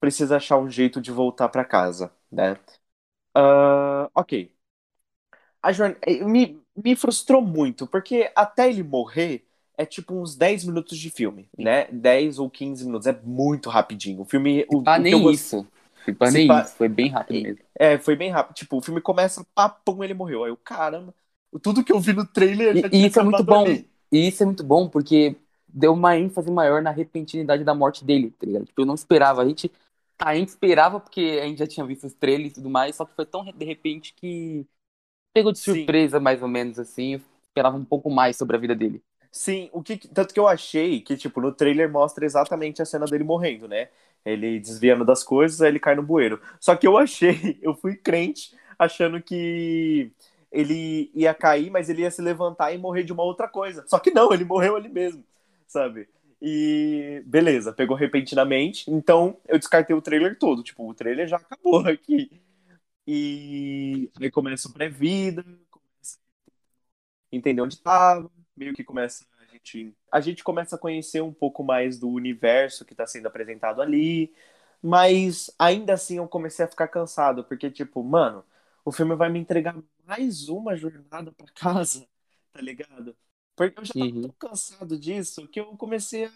precisa 0.00 0.36
achar 0.38 0.58
um 0.58 0.70
jeito 0.70 1.00
de 1.00 1.12
voltar 1.12 1.48
pra 1.50 1.64
casa, 1.64 2.12
né? 2.32 2.58
Ah, 3.34 4.10
ok. 4.14 4.52
A 5.62 5.72
jorn... 5.72 5.96
eh, 6.02 6.24
me, 6.24 6.60
me 6.76 6.96
frustrou 6.96 7.40
muito, 7.42 7.86
porque 7.86 8.30
até 8.34 8.68
ele 8.68 8.82
morrer 8.82 9.46
é 9.76 9.84
tipo 9.86 10.14
uns 10.14 10.36
10 10.36 10.64
minutos 10.64 10.98
de 10.98 11.10
filme, 11.10 11.48
né? 11.58 11.86
10 11.86 12.38
ou 12.38 12.48
15 12.50 12.84
minutos, 12.84 13.06
é 13.06 13.12
muito 13.22 13.68
rapidinho. 13.70 14.22
O 14.22 14.24
filme. 14.24 14.64
O, 14.68 14.78
Ah, 14.84 14.98
o 14.98 14.98
nem 14.98 15.30
isso. 15.30 15.66
Tipo, 16.04 16.30
nem 16.30 16.46
pá- 16.46 16.60
isso. 16.60 16.76
Foi 16.76 16.88
bem 16.88 17.10
rápido 17.10 17.40
mesmo. 17.40 17.64
É, 17.78 17.98
foi 17.98 18.16
bem 18.16 18.30
rápido. 18.30 18.54
Tipo, 18.56 18.76
o 18.78 18.82
filme 18.82 19.00
começa, 19.00 19.44
papum, 19.54 20.02
ele 20.04 20.14
morreu. 20.14 20.44
Aí 20.44 20.50
eu, 20.50 20.56
caramba, 20.56 21.14
tudo 21.62 21.84
que 21.84 21.92
eu 21.92 22.00
vi 22.00 22.12
no 22.12 22.26
trailer 22.26 22.76
já 22.76 22.88
E, 22.90 22.90
tinha 22.90 23.06
isso 23.06 23.18
é 23.18 23.22
muito 23.22 23.44
bom. 23.44 23.64
ali. 23.64 23.88
E 24.12 24.28
isso 24.28 24.42
é 24.42 24.46
muito 24.46 24.64
bom 24.64 24.88
porque 24.88 25.36
deu 25.68 25.92
uma 25.92 26.16
ênfase 26.16 26.50
maior 26.50 26.82
na 26.82 26.90
repentinidade 26.90 27.64
da 27.64 27.74
morte 27.74 28.04
dele, 28.04 28.30
tá 28.32 28.46
ligado? 28.46 28.66
Tipo, 28.66 28.82
eu 28.82 28.86
não 28.86 28.94
esperava. 28.94 29.42
A 29.42 29.48
gente, 29.48 29.70
a 30.18 30.34
gente 30.34 30.48
esperava 30.48 31.00
porque 31.00 31.40
a 31.42 31.46
gente 31.46 31.58
já 31.58 31.66
tinha 31.66 31.86
visto 31.86 32.06
os 32.06 32.14
trailers 32.14 32.52
e 32.52 32.54
tudo 32.56 32.70
mais, 32.70 32.96
só 32.96 33.04
que 33.04 33.14
foi 33.14 33.26
tão 33.26 33.44
de 33.44 33.64
repente 33.64 34.14
que 34.14 34.66
pegou 35.34 35.52
de 35.52 35.58
Sim. 35.58 35.74
surpresa, 35.74 36.20
mais 36.20 36.40
ou 36.40 36.48
menos, 36.48 36.78
assim. 36.78 37.14
Eu 37.14 37.20
esperava 37.48 37.76
um 37.76 37.84
pouco 37.84 38.08
mais 38.08 38.36
sobre 38.36 38.56
a 38.56 38.58
vida 38.58 38.74
dele. 38.74 39.02
Sim, 39.30 39.68
o 39.72 39.82
que 39.82 39.96
tanto 39.96 40.32
que 40.32 40.38
eu 40.38 40.46
achei 40.46 41.00
que 41.00 41.16
tipo 41.16 41.40
no 41.40 41.50
trailer 41.50 41.90
mostra 41.90 42.24
exatamente 42.24 42.80
a 42.80 42.84
cena 42.84 43.04
dele 43.04 43.24
morrendo, 43.24 43.66
né? 43.66 43.88
Ele 44.24 44.60
desviando 44.60 45.04
das 45.04 45.24
coisas, 45.24 45.60
aí 45.60 45.70
ele 45.70 45.80
cai 45.80 45.96
no 45.96 46.04
bueiro. 46.04 46.40
Só 46.60 46.76
que 46.76 46.86
eu 46.86 46.96
achei, 46.96 47.58
eu 47.60 47.74
fui 47.74 47.96
crente 47.96 48.56
achando 48.78 49.20
que 49.20 50.12
ele 50.52 51.10
ia 51.12 51.34
cair, 51.34 51.68
mas 51.68 51.88
ele 51.90 52.02
ia 52.02 52.10
se 52.12 52.22
levantar 52.22 52.72
e 52.72 52.78
morrer 52.78 53.02
de 53.02 53.12
uma 53.12 53.24
outra 53.24 53.48
coisa. 53.48 53.84
Só 53.88 53.98
que 53.98 54.12
não, 54.12 54.32
ele 54.32 54.44
morreu 54.44 54.76
ali 54.76 54.88
mesmo, 54.88 55.24
sabe? 55.66 56.08
E 56.40 57.20
beleza, 57.26 57.72
pegou 57.72 57.96
repentinamente. 57.96 58.88
Então 58.88 59.36
eu 59.48 59.58
descartei 59.58 59.96
o 59.96 60.02
trailer 60.02 60.38
todo, 60.38 60.62
tipo, 60.62 60.88
o 60.88 60.94
trailer 60.94 61.26
já 61.26 61.36
acabou 61.38 61.80
aqui. 61.88 62.30
E 63.06 64.10
aí 64.20 64.30
começa 64.30 64.68
o 64.68 64.72
pré-vida, 64.72 65.44
começa 65.70 66.18
a 67.32 67.36
entender 67.36 67.60
onde 67.62 67.78
tava, 67.80 68.30
meio 68.56 68.72
que 68.74 68.84
começa 68.84 69.26
a 69.40 69.44
gente, 69.46 69.96
a 70.10 70.20
gente 70.20 70.44
começa 70.44 70.76
a 70.76 70.78
conhecer 70.78 71.20
um 71.22 71.32
pouco 71.32 71.62
mais 71.64 71.98
do 71.98 72.08
universo 72.08 72.84
que 72.84 72.92
está 72.92 73.06
sendo 73.06 73.26
apresentado 73.26 73.80
ali, 73.82 74.32
mas 74.82 75.50
ainda 75.58 75.94
assim 75.94 76.16
eu 76.18 76.28
comecei 76.28 76.64
a 76.64 76.68
ficar 76.68 76.88
cansado, 76.88 77.44
porque 77.44 77.70
tipo, 77.70 78.02
mano, 78.02 78.44
o 78.84 78.92
filme 78.92 79.14
vai 79.16 79.30
me 79.30 79.38
entregar 79.38 79.76
mais 80.06 80.48
uma 80.48 80.76
jornada 80.76 81.32
para 81.32 81.46
casa, 81.52 82.06
tá 82.52 82.60
ligado? 82.60 83.16
Porque 83.56 83.78
eu 83.78 83.84
já 83.84 83.94
tava 83.94 84.12
Uhum. 84.12 84.32
tão 84.38 84.50
cansado 84.50 84.98
disso 84.98 85.46
que 85.48 85.60
eu 85.60 85.76
comecei 85.76 86.26
a 86.26 86.32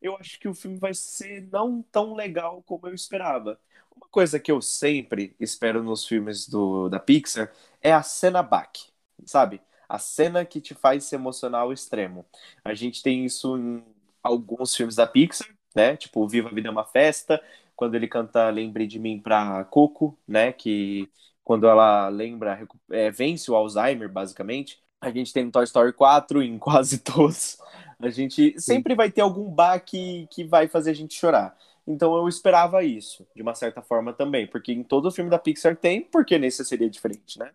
eu 0.00 0.16
acho 0.16 0.38
que 0.38 0.48
o 0.48 0.54
filme 0.54 0.78
vai 0.78 0.94
ser 0.94 1.42
não 1.50 1.82
tão 1.82 2.14
legal 2.14 2.62
como 2.62 2.86
eu 2.88 2.94
esperava. 2.94 3.60
Uma 3.98 4.08
coisa 4.10 4.38
que 4.38 4.50
eu 4.52 4.62
sempre 4.62 5.34
espero 5.40 5.82
nos 5.82 6.06
filmes 6.06 6.48
do, 6.48 6.88
da 6.88 7.00
Pixar 7.00 7.52
é 7.82 7.92
a 7.92 8.02
cena 8.02 8.42
back, 8.42 8.86
sabe? 9.26 9.60
A 9.88 9.98
cena 9.98 10.44
que 10.44 10.60
te 10.60 10.72
faz 10.74 11.04
se 11.04 11.14
emocionar 11.16 11.62
ao 11.62 11.72
extremo. 11.72 12.24
A 12.64 12.74
gente 12.74 13.02
tem 13.02 13.24
isso 13.24 13.56
em 13.58 13.84
alguns 14.22 14.74
filmes 14.74 14.94
da 14.94 15.06
Pixar, 15.06 15.48
né? 15.74 15.96
Tipo, 15.96 16.28
Viva 16.28 16.48
a 16.48 16.54
Vida 16.54 16.68
é 16.68 16.70
uma 16.70 16.84
Festa, 16.84 17.42
quando 17.74 17.94
ele 17.96 18.06
canta 18.06 18.48
Lembre 18.50 18.86
de 18.86 18.98
Mim 19.00 19.18
pra 19.20 19.64
Coco, 19.64 20.16
né? 20.26 20.52
Que 20.52 21.10
quando 21.42 21.66
ela 21.66 22.08
lembra, 22.08 22.66
é, 22.90 23.10
vence 23.10 23.50
o 23.50 23.56
Alzheimer, 23.56 24.08
basicamente. 24.08 24.80
A 25.00 25.10
gente 25.10 25.32
tem 25.32 25.44
no 25.44 25.50
Toy 25.52 25.64
Story 25.64 25.92
4, 25.92 26.42
em 26.42 26.58
quase 26.58 26.98
todos. 27.02 27.58
A 28.00 28.10
gente 28.10 28.54
sempre 28.60 28.94
vai 28.94 29.10
ter 29.10 29.22
algum 29.22 29.50
baque 29.50 30.28
que 30.30 30.44
vai 30.44 30.68
fazer 30.68 30.90
a 30.90 30.94
gente 30.94 31.14
chorar. 31.14 31.56
Então 31.88 32.16
eu 32.16 32.28
esperava 32.28 32.84
isso, 32.84 33.26
de 33.34 33.42
uma 33.42 33.54
certa 33.54 33.82
forma 33.82 34.12
também, 34.12 34.46
porque 34.46 34.72
em 34.72 34.84
todo 34.84 35.10
filme 35.10 35.30
da 35.30 35.38
Pixar 35.38 35.76
tem, 35.76 36.02
porque 36.04 36.38
nesse 36.38 36.64
seria 36.64 36.90
diferente, 36.90 37.38
né? 37.38 37.52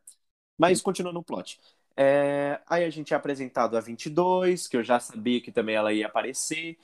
Mas 0.57 0.81
continuando 0.81 1.19
o 1.19 1.23
plot. 1.23 1.59
É, 1.97 2.59
aí 2.67 2.83
a 2.85 2.89
gente 2.89 3.13
é 3.13 3.17
apresentado 3.17 3.77
a 3.77 3.81
22, 3.81 4.67
que 4.67 4.77
eu 4.77 4.83
já 4.83 4.99
sabia 4.99 5.41
que 5.41 5.51
também 5.51 5.75
ela 5.75 5.93
ia 5.93 6.07
aparecer, 6.07 6.77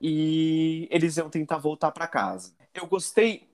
e 0.00 0.88
eles 0.90 1.16
iam 1.16 1.30
tentar 1.30 1.58
voltar 1.58 1.92
pra 1.92 2.08
casa. 2.08 2.54
Eu 2.74 2.86
gostei 2.86 3.48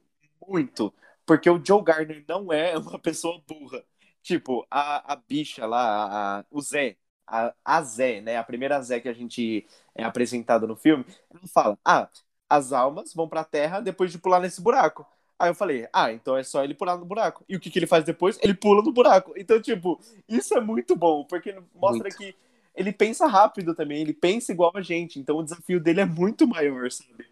muito, 0.46 0.92
porque 1.26 1.48
o 1.50 1.62
Joe 1.64 1.82
Gardner 1.82 2.24
não 2.28 2.52
é 2.52 2.76
uma 2.78 2.98
pessoa 2.98 3.42
burra. 3.46 3.84
Tipo, 4.22 4.66
a, 4.70 5.12
a 5.12 5.16
bicha 5.16 5.66
lá, 5.66 6.40
a- 6.40 6.44
o 6.50 6.60
Zé, 6.60 6.96
a, 7.26 7.54
a 7.64 7.82
Zé, 7.82 8.20
né? 8.20 8.36
A 8.36 8.44
primeira 8.44 8.80
Zé 8.82 9.00
que 9.00 9.08
a 9.08 9.12
gente 9.12 9.66
é 9.94 10.04
apresentada 10.04 10.66
no 10.66 10.76
filme, 10.76 11.04
ela 11.30 11.46
fala: 11.48 11.78
Ah, 11.84 12.08
as 12.56 12.72
almas 12.72 13.14
vão 13.14 13.28
pra 13.28 13.44
terra 13.44 13.80
depois 13.80 14.10
de 14.12 14.18
pular 14.18 14.40
nesse 14.40 14.60
buraco. 14.60 15.06
Aí 15.38 15.50
eu 15.50 15.54
falei, 15.54 15.88
ah, 15.92 16.12
então 16.12 16.36
é 16.36 16.44
só 16.44 16.62
ele 16.62 16.74
pular 16.74 16.96
no 16.96 17.04
buraco. 17.04 17.44
E 17.48 17.56
o 17.56 17.60
que, 17.60 17.70
que 17.70 17.78
ele 17.78 17.86
faz 17.86 18.04
depois? 18.04 18.38
Ele 18.42 18.54
pula 18.54 18.82
no 18.82 18.92
buraco. 18.92 19.32
Então, 19.36 19.60
tipo, 19.60 20.00
isso 20.28 20.54
é 20.56 20.60
muito 20.60 20.94
bom, 20.96 21.24
porque 21.24 21.56
mostra 21.74 22.10
Muito. 22.10 22.12
que 22.12 22.34
ele 22.74 22.92
pensa 22.92 23.26
rápido 23.26 23.74
também, 23.74 24.00
ele 24.00 24.12
pensa 24.14 24.52
igual 24.52 24.72
a 24.74 24.82
gente. 24.82 25.18
Então 25.18 25.36
o 25.38 25.42
desafio 25.42 25.80
dele 25.80 26.00
é 26.00 26.04
muito 26.06 26.46
maior, 26.46 26.90
sabe? 26.90 27.26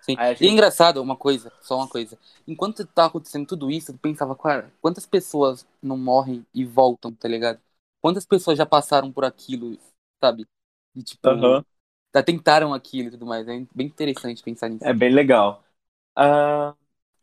Sim. 0.00 0.18
E 0.38 0.46
gente- 0.46 0.46
é 0.46 0.50
engraçado, 0.50 1.02
uma 1.02 1.16
coisa, 1.16 1.52
só 1.60 1.76
uma 1.76 1.88
coisa. 1.88 2.18
Enquanto 2.46 2.86
tá 2.86 3.06
acontecendo 3.06 3.46
tudo 3.46 3.70
isso, 3.70 3.90
eu 3.90 3.98
pensava, 3.98 4.36
cara, 4.36 4.72
quantas 4.80 5.04
pessoas 5.06 5.66
não 5.82 5.96
morrem 5.98 6.46
e 6.54 6.64
voltam, 6.64 7.12
tá 7.12 7.26
ligado? 7.28 7.60
Quantas 8.00 8.24
pessoas 8.24 8.56
já 8.56 8.64
passaram 8.66 9.10
por 9.12 9.24
aquilo, 9.24 9.76
sabe? 10.22 10.46
E 10.94 11.02
tipo, 11.02 11.32
Aham. 11.32 11.64
já 11.64 11.64
tentaram 12.24 12.74
aquilo 12.74 13.08
e 13.08 13.10
tudo 13.12 13.26
mais. 13.26 13.46
É 13.48 13.66
bem 13.74 13.86
interessante 13.86 14.42
pensar 14.42 14.68
nisso. 14.68 14.88
É 14.88 14.92
bem 14.92 15.10
legal. 15.12 15.64
Ah, 16.16 16.74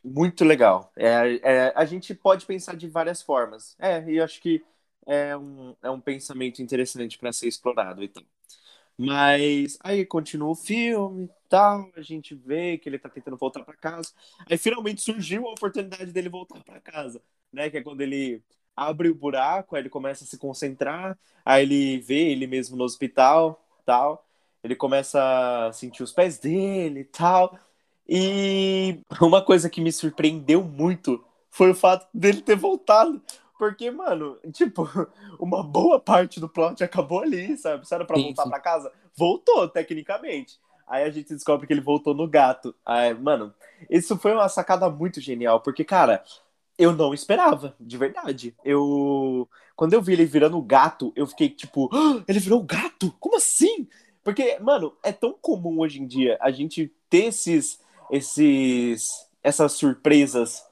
muito 0.03 0.45
legal. 0.45 0.91
É, 0.97 1.67
é, 1.69 1.73
a 1.75 1.85
gente 1.85 2.15
pode 2.15 2.45
pensar 2.45 2.75
de 2.75 2.87
várias 2.89 3.21
formas. 3.21 3.75
É, 3.79 4.03
e 4.11 4.17
eu 4.17 4.23
acho 4.25 4.41
que 4.41 4.63
é 5.07 5.37
um, 5.37 5.75
é 5.83 5.89
um 5.91 6.01
pensamento 6.01 6.61
interessante 6.61 7.17
para 7.17 7.33
ser 7.33 7.47
explorado, 7.47 8.03
então. 8.03 8.23
Mas 8.97 9.77
aí 9.81 10.05
continua 10.05 10.49
o 10.51 10.55
filme 10.55 11.29
tal, 11.49 11.91
a 11.95 12.01
gente 12.01 12.35
vê 12.35 12.77
que 12.77 12.89
ele 12.89 12.99
tá 12.99 13.09
tentando 13.09 13.37
voltar 13.37 13.63
para 13.63 13.75
casa. 13.77 14.11
Aí 14.49 14.57
finalmente 14.57 15.01
surgiu 15.01 15.47
a 15.47 15.51
oportunidade 15.53 16.11
dele 16.11 16.29
voltar 16.29 16.63
para 16.63 16.79
casa, 16.81 17.21
né? 17.51 17.69
Que 17.69 17.77
é 17.79 17.83
quando 17.83 18.01
ele 18.01 18.41
abre 18.75 19.09
o 19.09 19.15
buraco, 19.15 19.75
aí 19.75 19.81
ele 19.83 19.89
começa 19.89 20.23
a 20.23 20.27
se 20.27 20.37
concentrar, 20.37 21.17
aí 21.45 21.63
ele 21.63 21.99
vê 21.99 22.31
ele 22.31 22.47
mesmo 22.47 22.77
no 22.77 22.83
hospital, 22.83 23.63
tal. 23.85 24.25
Ele 24.63 24.75
começa 24.75 25.67
a 25.67 25.73
sentir 25.73 26.03
os 26.03 26.11
pés 26.11 26.37
dele 26.37 27.01
e 27.01 27.05
tal. 27.05 27.57
E 28.07 28.99
uma 29.21 29.41
coisa 29.41 29.69
que 29.69 29.81
me 29.81 29.91
surpreendeu 29.91 30.63
muito 30.63 31.23
foi 31.49 31.71
o 31.71 31.75
fato 31.75 32.07
dele 32.13 32.41
ter 32.41 32.55
voltado. 32.55 33.21
Porque, 33.57 33.91
mano, 33.91 34.37
tipo, 34.51 34.89
uma 35.39 35.63
boa 35.63 35.99
parte 35.99 36.39
do 36.39 36.49
plot 36.49 36.83
acabou 36.83 37.21
ali, 37.21 37.55
sabe? 37.57 37.87
Se 37.87 37.93
era 37.93 38.05
pra 38.05 38.17
voltar 38.17 38.47
pra 38.47 38.59
casa, 38.59 38.91
voltou, 39.15 39.67
tecnicamente. 39.67 40.59
Aí 40.87 41.03
a 41.03 41.09
gente 41.09 41.33
descobre 41.33 41.65
que 41.65 41.73
ele 41.73 41.81
voltou 41.81 42.13
no 42.13 42.27
gato. 42.27 42.75
Aí, 42.85 43.13
mano, 43.13 43.53
isso 43.89 44.17
foi 44.17 44.33
uma 44.33 44.49
sacada 44.49 44.89
muito 44.89 45.21
genial, 45.21 45.61
porque, 45.61 45.83
cara, 45.83 46.23
eu 46.77 46.93
não 46.93 47.13
esperava, 47.13 47.75
de 47.79 47.97
verdade. 47.97 48.55
Eu. 48.63 49.47
Quando 49.75 49.93
eu 49.93 50.01
vi 50.01 50.13
ele 50.13 50.25
virando 50.25 50.61
gato, 50.61 51.11
eu 51.15 51.25
fiquei 51.25 51.49
tipo, 51.49 51.89
ah, 51.93 52.23
ele 52.27 52.39
virou 52.39 52.61
gato? 52.61 53.15
Como 53.19 53.37
assim? 53.37 53.87
Porque, 54.23 54.57
mano, 54.59 54.95
é 55.03 55.11
tão 55.11 55.33
comum 55.33 55.79
hoje 55.79 56.01
em 56.01 56.07
dia 56.07 56.37
a 56.41 56.51
gente 56.51 56.91
ter 57.09 57.25
esses. 57.25 57.79
esses 58.11 59.27
essas 59.43 59.73
surpresas 59.73 60.63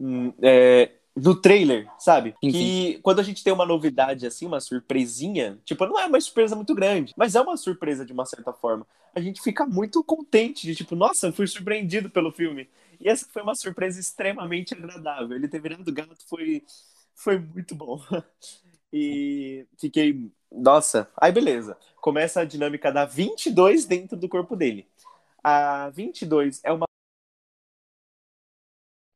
hum, 0.00 0.32
é, 0.40 0.90
no 1.14 1.36
trailer, 1.40 1.88
sabe? 1.98 2.34
Sim, 2.42 2.50
que 2.50 2.98
quando 3.02 3.20
a 3.20 3.22
gente 3.22 3.44
tem 3.44 3.52
uma 3.52 3.66
novidade 3.66 4.26
assim, 4.26 4.46
uma 4.46 4.60
surpresinha, 4.60 5.58
tipo, 5.64 5.86
não 5.86 6.00
é 6.00 6.06
uma 6.06 6.20
surpresa 6.20 6.56
muito 6.56 6.74
grande, 6.74 7.12
mas 7.16 7.34
é 7.34 7.40
uma 7.40 7.56
surpresa 7.56 8.04
de 8.04 8.12
uma 8.12 8.26
certa 8.26 8.52
forma. 8.52 8.86
A 9.14 9.20
gente 9.20 9.40
fica 9.40 9.64
muito 9.64 10.02
contente 10.02 10.66
de 10.66 10.74
tipo, 10.74 10.96
nossa, 10.96 11.30
fui 11.32 11.46
surpreendido 11.46 12.10
pelo 12.10 12.32
filme. 12.32 12.68
E 13.00 13.08
essa 13.08 13.28
foi 13.32 13.42
uma 13.42 13.54
surpresa 13.54 14.00
extremamente 14.00 14.74
agradável. 14.74 15.36
Ele 15.36 15.46
ter 15.46 15.60
virado 15.60 15.92
gato 15.92 16.26
foi 16.28 16.64
foi 17.14 17.38
muito 17.38 17.74
bom. 17.74 18.00
E 18.96 19.66
fiquei, 19.76 20.30
nossa, 20.54 21.10
aí 21.16 21.32
beleza. 21.32 21.76
Começa 22.00 22.40
a 22.40 22.44
dinâmica 22.44 22.92
da 22.92 23.04
22 23.04 23.86
dentro 23.86 24.16
do 24.16 24.28
corpo 24.28 24.54
dele. 24.54 24.86
A 25.42 25.90
22 25.90 26.60
é 26.64 26.72
uma 26.72 26.86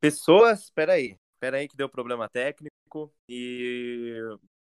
pessoas, 0.00 0.64
espera 0.64 0.94
aí. 0.94 1.16
Espera 1.34 1.58
aí 1.58 1.68
que 1.68 1.76
deu 1.76 1.88
problema 1.88 2.28
técnico 2.28 3.12
e 3.28 4.16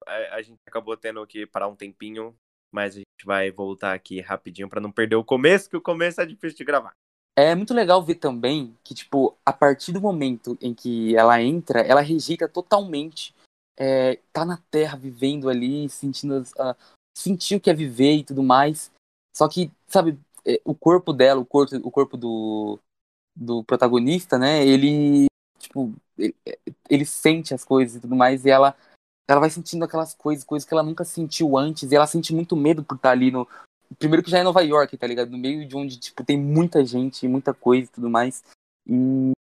a, 0.06 0.36
a, 0.36 0.42
gente 0.42 0.60
acabou 0.68 0.98
tendo 0.98 1.26
que 1.26 1.46
parar 1.46 1.68
um 1.68 1.76
tempinho, 1.76 2.36
mas 2.72 2.96
a 2.96 3.00
gente 3.00 3.26
vai 3.26 3.52
voltar 3.52 3.94
aqui 3.94 4.20
rapidinho 4.20 4.70
para 4.70 4.82
não 4.82 4.92
perder 4.92 5.16
o 5.16 5.24
começo, 5.24 5.70
que 5.70 5.78
o 5.78 5.82
começo 5.82 6.20
é 6.20 6.26
difícil 6.26 6.58
de 6.58 6.66
gravar. 6.66 6.92
É 7.38 7.54
muito 7.54 7.74
legal 7.74 8.02
ver 8.02 8.16
também 8.16 8.78
que, 8.82 8.94
tipo, 8.94 9.38
a 9.46 9.52
partir 9.52 9.92
do 9.92 10.00
momento 10.00 10.58
em 10.62 10.74
que 10.74 11.16
ela 11.18 11.42
entra, 11.42 11.82
ela 11.82 12.00
rejeita 12.00 12.48
totalmente 12.48 13.35
é, 13.78 14.20
tá 14.32 14.46
na 14.46 14.58
Terra, 14.70 14.98
vivendo 14.98 15.50
ali, 15.50 15.90
sentindo 15.90 16.42
uh, 16.42 16.76
o 17.56 17.60
que 17.60 17.70
é 17.70 17.74
viver 17.74 18.18
e 18.18 18.24
tudo 18.24 18.44
mais. 18.44 18.92
Só 19.36 19.48
que, 19.48 19.72
sabe, 19.88 20.20
é, 20.46 20.62
o 20.64 20.74
corpo 20.74 21.12
dela, 21.12 21.42
o 21.42 21.46
corpo, 21.46 21.76
o 21.76 21.92
corpo 21.92 22.18
do, 22.18 22.80
do 23.36 23.64
protagonista, 23.64 24.38
né? 24.38 24.66
Ele 24.66 25.28
tipo, 25.60 25.94
ele, 26.18 26.36
ele, 26.90 27.06
sente 27.06 27.54
as 27.54 27.64
coisas 27.64 27.98
e 27.98 28.00
tudo 28.00 28.16
mais, 28.16 28.46
e 28.46 28.50
ela, 28.50 28.76
ela 29.28 29.40
vai 29.40 29.50
sentindo 29.50 29.84
aquelas 29.84 30.14
coisas, 30.14 30.44
coisas 30.44 30.68
que 30.68 30.74
ela 30.74 30.84
nunca 30.84 31.04
sentiu 31.04 31.58
antes, 31.58 31.92
e 31.92 31.96
ela 31.96 32.08
sente 32.08 32.34
muito 32.34 32.56
medo 32.56 32.84
por 32.84 32.96
estar 32.96 33.12
ali 33.12 33.32
no. 33.32 33.48
Primeiro 34.00 34.24
que 34.24 34.32
já 34.32 34.40
é 34.40 34.44
Nova 34.44 34.62
York, 34.62 34.98
tá 34.98 35.06
ligado? 35.06 35.30
No 35.30 35.38
meio 35.38 35.68
de 35.68 35.76
onde, 35.76 35.98
tipo, 35.98 36.24
tem 36.24 36.38
muita 36.40 36.84
gente, 36.84 37.28
muita 37.28 37.54
coisa 37.54 37.88
e 37.88 37.94
tudo 37.94 38.10
mais. 38.10 38.44
E, 38.88 39.32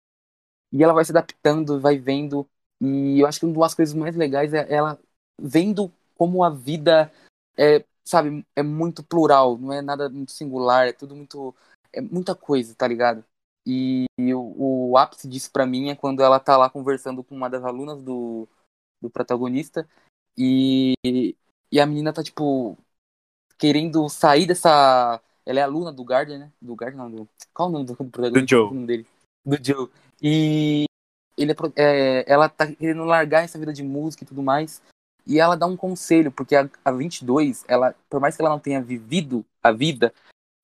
e 0.73 0.83
ela 0.83 0.93
vai 0.93 1.05
se 1.05 1.13
adaptando, 1.13 1.81
vai 1.81 1.99
vendo. 1.99 2.47
E 2.81 3.21
eu 3.21 3.27
acho 3.27 3.41
que 3.41 3.47
uma 3.47 3.61
das 3.61 3.75
coisas 3.75 3.95
mais 3.95 4.17
legais 4.17 4.53
é 4.53 4.67
ela 4.73 4.99
vendo 5.41 5.93
como 6.17 6.45
a 6.45 6.51
vida 6.51 7.13
é, 7.57 7.85
sabe, 8.05 8.47
é 8.55 8.63
muito 8.63 9.03
plural, 9.03 9.59
não 9.59 9.73
é 9.73 9.81
nada 9.81 10.09
muito 10.09 10.33
singular, 10.33 10.87
é 10.87 10.93
tudo 10.93 11.15
muito. 11.15 11.55
É 11.93 12.01
muita 12.01 12.35
coisa, 12.35 12.75
tá 12.75 12.89
ligado? 12.89 13.25
E, 13.67 14.07
o, 14.19 14.91
o, 14.91 14.99
ápice 14.99 15.29
disso 15.29 15.51
para 15.51 15.65
mim 15.65 15.89
é 15.89 15.95
quando 15.95 16.23
ela 16.23 16.39
tá 16.39 16.57
lá 16.57 16.69
conversando 16.69 17.23
com 17.23 17.35
uma 17.35 17.49
das 17.49 17.65
alunas 17.65 18.03
do, 18.03 18.49
do 19.01 19.09
protagonista 19.09 19.89
e, 20.37 20.95
e 21.71 21.81
a 21.81 21.87
menina 21.87 22.13
tá, 22.13 22.23
tipo, 22.23 22.77
querendo 23.57 24.09
sair 24.09 24.47
dessa. 24.47 25.21
Ela 25.47 25.61
é 25.61 25.63
aluna 25.63 25.93
do 25.93 26.05
Gardner, 26.05 26.39
né? 26.39 26.53
Do 26.61 26.75
Gardner, 26.75 27.05
não. 27.05 27.11
Do... 27.11 27.29
Qual 27.53 27.69
o 27.69 27.73
nome 27.73 27.85
do, 27.85 27.95
protagonista? 27.97 28.41
Do 28.41 28.49
Joe. 28.49 28.87
dele? 28.87 29.07
Do 29.45 29.65
Joe. 29.65 29.91
E 30.23 30.85
ele 31.45 31.53
é, 31.53 31.57
é, 31.77 32.25
ela 32.27 32.49
tá 32.49 32.67
querendo 32.67 33.05
largar 33.05 33.45
essa 33.45 33.59
vida 33.59 33.73
de 33.73 33.83
música 33.83 34.25
e 34.25 34.27
tudo 34.27 34.43
mais. 34.43 34.83
E 35.27 35.39
ela 35.39 35.57
dá 35.57 35.67
um 35.67 35.77
conselho, 35.77 36.31
porque 36.31 36.55
a, 36.55 36.69
a 36.85 36.93
22, 36.93 37.65
ela, 37.67 37.95
por 38.11 38.21
mais 38.21 38.37
que 38.37 38.43
ela 38.43 38.51
não 38.51 38.59
tenha 38.59 38.83
vivido 38.83 39.45
a 39.63 39.73
vida, 39.73 40.13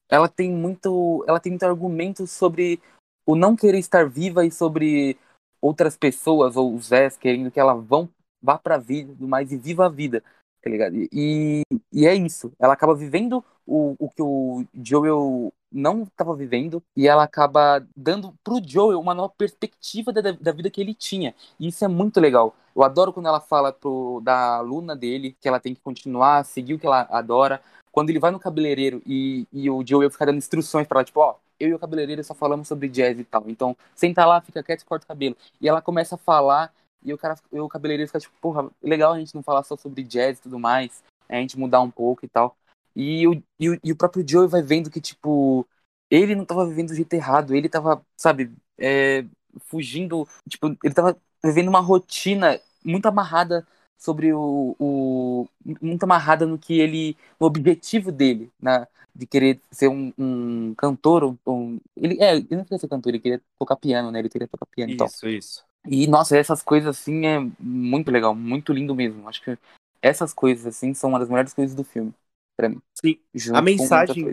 ela 0.09 0.29
tem 0.29 0.51
muito, 0.51 1.25
ela 1.27 1.41
tem 1.41 1.53
muito 1.53 1.65
argumento 1.65 2.27
sobre 2.27 2.81
o 3.25 3.35
não 3.35 3.57
querer 3.57 3.79
estar 3.79 4.09
viva 4.09 4.45
e 4.45 4.51
sobre 4.51 5.17
outras 5.61 5.97
pessoas 5.97 6.57
ou 6.57 6.75
os 6.75 6.87
Zés 6.87 7.17
querendo 7.17 7.51
que 7.51 7.61
ela 7.61 7.75
vão 7.75 8.09
vá 8.43 8.59
para 8.59 8.77
a 8.77 8.79
vida, 8.79 9.15
mais 9.21 9.53
e 9.53 9.57
viva 9.57 9.87
a 9.87 9.89
vida, 9.89 10.23
tá 10.63 10.71
ligado? 10.71 10.95
E, 11.13 11.63
e 11.93 12.07
é 12.07 12.15
isso. 12.15 12.53
Ela 12.59 12.73
acaba 12.73 12.95
vivendo 12.95 13.45
o, 13.67 13.95
o 13.99 14.11
que 14.11 14.23
o 14.23 14.65
Joel 14.83 15.53
não 15.73 16.03
estava 16.03 16.35
vivendo 16.35 16.83
e 16.97 17.07
ela 17.07 17.23
acaba 17.23 17.87
dando 17.97 18.35
pro 18.43 18.61
Joel 18.65 19.01
uma 19.01 19.15
nova 19.15 19.33
perspectiva 19.37 20.13
da, 20.13 20.33
da 20.33 20.53
vida 20.53 20.71
que 20.71 20.81
ele 20.81 20.95
tinha. 20.95 21.35
E 21.59 21.69
isso 21.69 21.85
é 21.85 21.89
muito 21.89 22.21
legal. 22.21 22.55
Eu 22.75 22.83
adoro 22.83 23.13
quando 23.13 23.27
ela 23.27 23.41
fala 23.41 23.73
pro, 23.73 24.21
da 24.23 24.57
aluna 24.57 24.97
dele 24.97 25.37
que 25.41 25.49
ela 25.49 25.61
tem 25.61 25.75
que 25.75 25.81
continuar, 25.81 26.45
seguir 26.45 26.75
o 26.75 26.79
que 26.79 26.87
ela 26.87 27.07
adora, 27.11 27.61
quando 27.93 28.11
ele 28.11 28.19
vai 28.19 28.31
no 28.31 28.39
cabeleireiro 28.39 29.03
e, 29.07 29.47
e 29.53 29.69
o 29.71 29.85
Joel 29.87 30.11
fica 30.11 30.27
dando 30.27 30.39
instruções 30.39 30.87
para 30.87 31.01
ela, 31.01 31.05
tipo, 31.05 31.21
ó, 31.21 31.37
eu 31.59 31.69
e 31.69 31.75
o 31.75 31.79
cabeleireiro 31.79 32.23
só 32.25 32.35
falamos 32.35 32.69
sobre 32.69 32.89
jazz 32.89 33.19
e 33.19 33.25
tal. 33.25 33.45
Então, 33.47 33.77
senta 33.95 34.25
lá, 34.25 34.41
fica 34.41 34.63
quieto 34.63 34.83
e 34.83 34.85
corta 34.85 35.05
o 35.05 35.09
cabelo. 35.09 35.37
E 35.61 35.69
ela 35.69 35.83
começa 35.83 36.15
a 36.15 36.19
falar 36.19 36.73
e 37.03 37.13
o 37.13 37.19
cara, 37.19 37.35
o 37.51 37.69
cabeleireiro 37.69 38.09
fica 38.09 38.21
tipo, 38.21 38.35
porra, 38.41 38.71
legal 38.83 39.13
a 39.13 39.19
gente 39.19 39.35
não 39.35 39.43
falar 39.43 39.63
só 39.63 39.77
sobre 39.77 40.03
jazz 40.03 40.39
e 40.39 40.43
tudo 40.43 40.59
mais, 40.59 41.03
a 41.29 41.37
gente 41.37 41.59
mudar 41.59 41.81
um 41.81 41.91
pouco 41.91 42.25
e 42.25 42.29
tal. 42.29 42.57
E 43.01 43.27
o, 43.27 43.43
e 43.59 43.71
o, 43.71 43.81
e 43.83 43.93
o 43.93 43.97
próprio 43.97 44.27
Joey 44.29 44.47
vai 44.47 44.63
vendo 44.63 44.91
que, 44.91 45.01
tipo, 45.01 45.67
ele 46.11 46.35
não 46.35 46.45
tava 46.45 46.67
vivendo 46.67 46.89
do 46.89 46.95
jeito 46.95 47.13
errado, 47.15 47.55
ele 47.55 47.69
tava, 47.69 48.05
sabe, 48.15 48.53
é, 48.79 49.25
fugindo, 49.61 50.29
tipo, 50.49 50.67
ele 50.85 50.93
tava 50.95 51.17
vivendo 51.43 51.69
uma 51.69 51.81
rotina 51.81 52.61
muito 52.85 53.07
amarrada 53.07 53.67
sobre 53.97 54.33
o, 54.35 54.77
o 54.79 55.49
muito 55.81 56.05
amarrada 56.05 56.47
no 56.47 56.59
que 56.59 56.79
ele 56.79 57.17
no 57.39 57.47
objetivo 57.47 58.11
dele 58.11 58.51
na 58.61 58.87
de 59.15 59.27
querer 59.27 59.61
ser 59.71 59.89
um, 59.89 60.13
um 60.17 60.75
cantor 60.75 61.25
um, 61.25 61.39
um, 61.47 61.81
ele 61.97 62.17
é 62.19 62.37
ele 62.37 62.57
não 62.57 62.65
queria 62.65 62.79
ser 62.79 62.89
cantor 62.89 63.11
ele 63.11 63.21
queria 63.21 63.43
tocar 63.59 63.77
piano 63.77 64.11
né 64.11 64.19
ele 64.19 64.31
queria 64.31 64.49
tocar 64.49 64.65
piano 64.67 64.93
isso 64.93 65.27
então. 65.27 65.31
isso. 65.31 65.65
E 65.87 66.07
nossa 66.07 66.37
essas 66.37 66.63
coisas 66.63 66.89
assim 66.97 67.27
é 67.27 67.39
muito 67.59 68.11
legal 68.11 68.35
muito 68.35 68.73
lindo 68.73 68.95
mesmo. 68.95 69.29
Acho 69.29 69.43
que 69.43 69.59
essas 70.01 70.33
coisas 70.33 70.67
assim 70.67 70.95
são 70.95 71.11
uma 71.11 71.19
das 71.19 71.29
melhores 71.29 71.53
coisas 71.53 71.75
do 71.75 71.85
filme 71.85 72.15
para 72.61 72.69
mim 72.69 72.81
sim 72.95 73.21
a 73.55 73.63
mensagem 73.63 74.33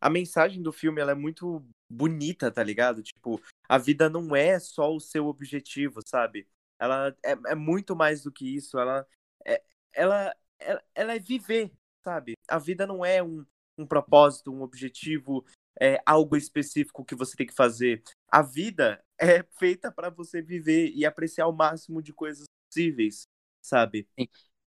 a 0.00 0.10
mensagem 0.10 0.62
do 0.62 0.72
filme 0.72 1.00
ela 1.00 1.12
é 1.12 1.14
muito 1.14 1.64
bonita 1.88 2.50
tá 2.50 2.62
ligado 2.62 3.02
tipo 3.02 3.40
a 3.68 3.78
vida 3.78 4.08
não 4.08 4.34
é 4.34 4.58
só 4.58 4.94
o 4.94 5.00
seu 5.00 5.26
objetivo 5.26 6.00
sabe 6.04 6.46
ela 6.78 7.16
é, 7.24 7.32
é 7.48 7.54
muito 7.54 7.94
mais 7.94 8.22
do 8.22 8.32
que 8.32 8.54
isso. 8.54 8.78
Ela 8.78 9.06
é, 9.44 9.62
ela, 9.92 10.36
ela, 10.58 10.82
ela 10.94 11.14
é 11.14 11.18
viver, 11.18 11.72
sabe? 12.02 12.34
A 12.48 12.58
vida 12.58 12.86
não 12.86 13.04
é 13.04 13.22
um, 13.22 13.44
um 13.78 13.86
propósito, 13.86 14.52
um 14.52 14.62
objetivo, 14.62 15.44
é 15.80 16.00
algo 16.04 16.36
específico 16.36 17.04
que 17.04 17.14
você 17.14 17.36
tem 17.36 17.46
que 17.46 17.54
fazer. 17.54 18.02
A 18.28 18.42
vida 18.42 19.02
é 19.18 19.42
feita 19.58 19.90
para 19.90 20.10
você 20.10 20.42
viver 20.42 20.92
e 20.94 21.06
apreciar 21.06 21.46
o 21.46 21.52
máximo 21.52 22.02
de 22.02 22.12
coisas 22.12 22.44
possíveis, 22.68 23.22
sabe? 23.62 24.08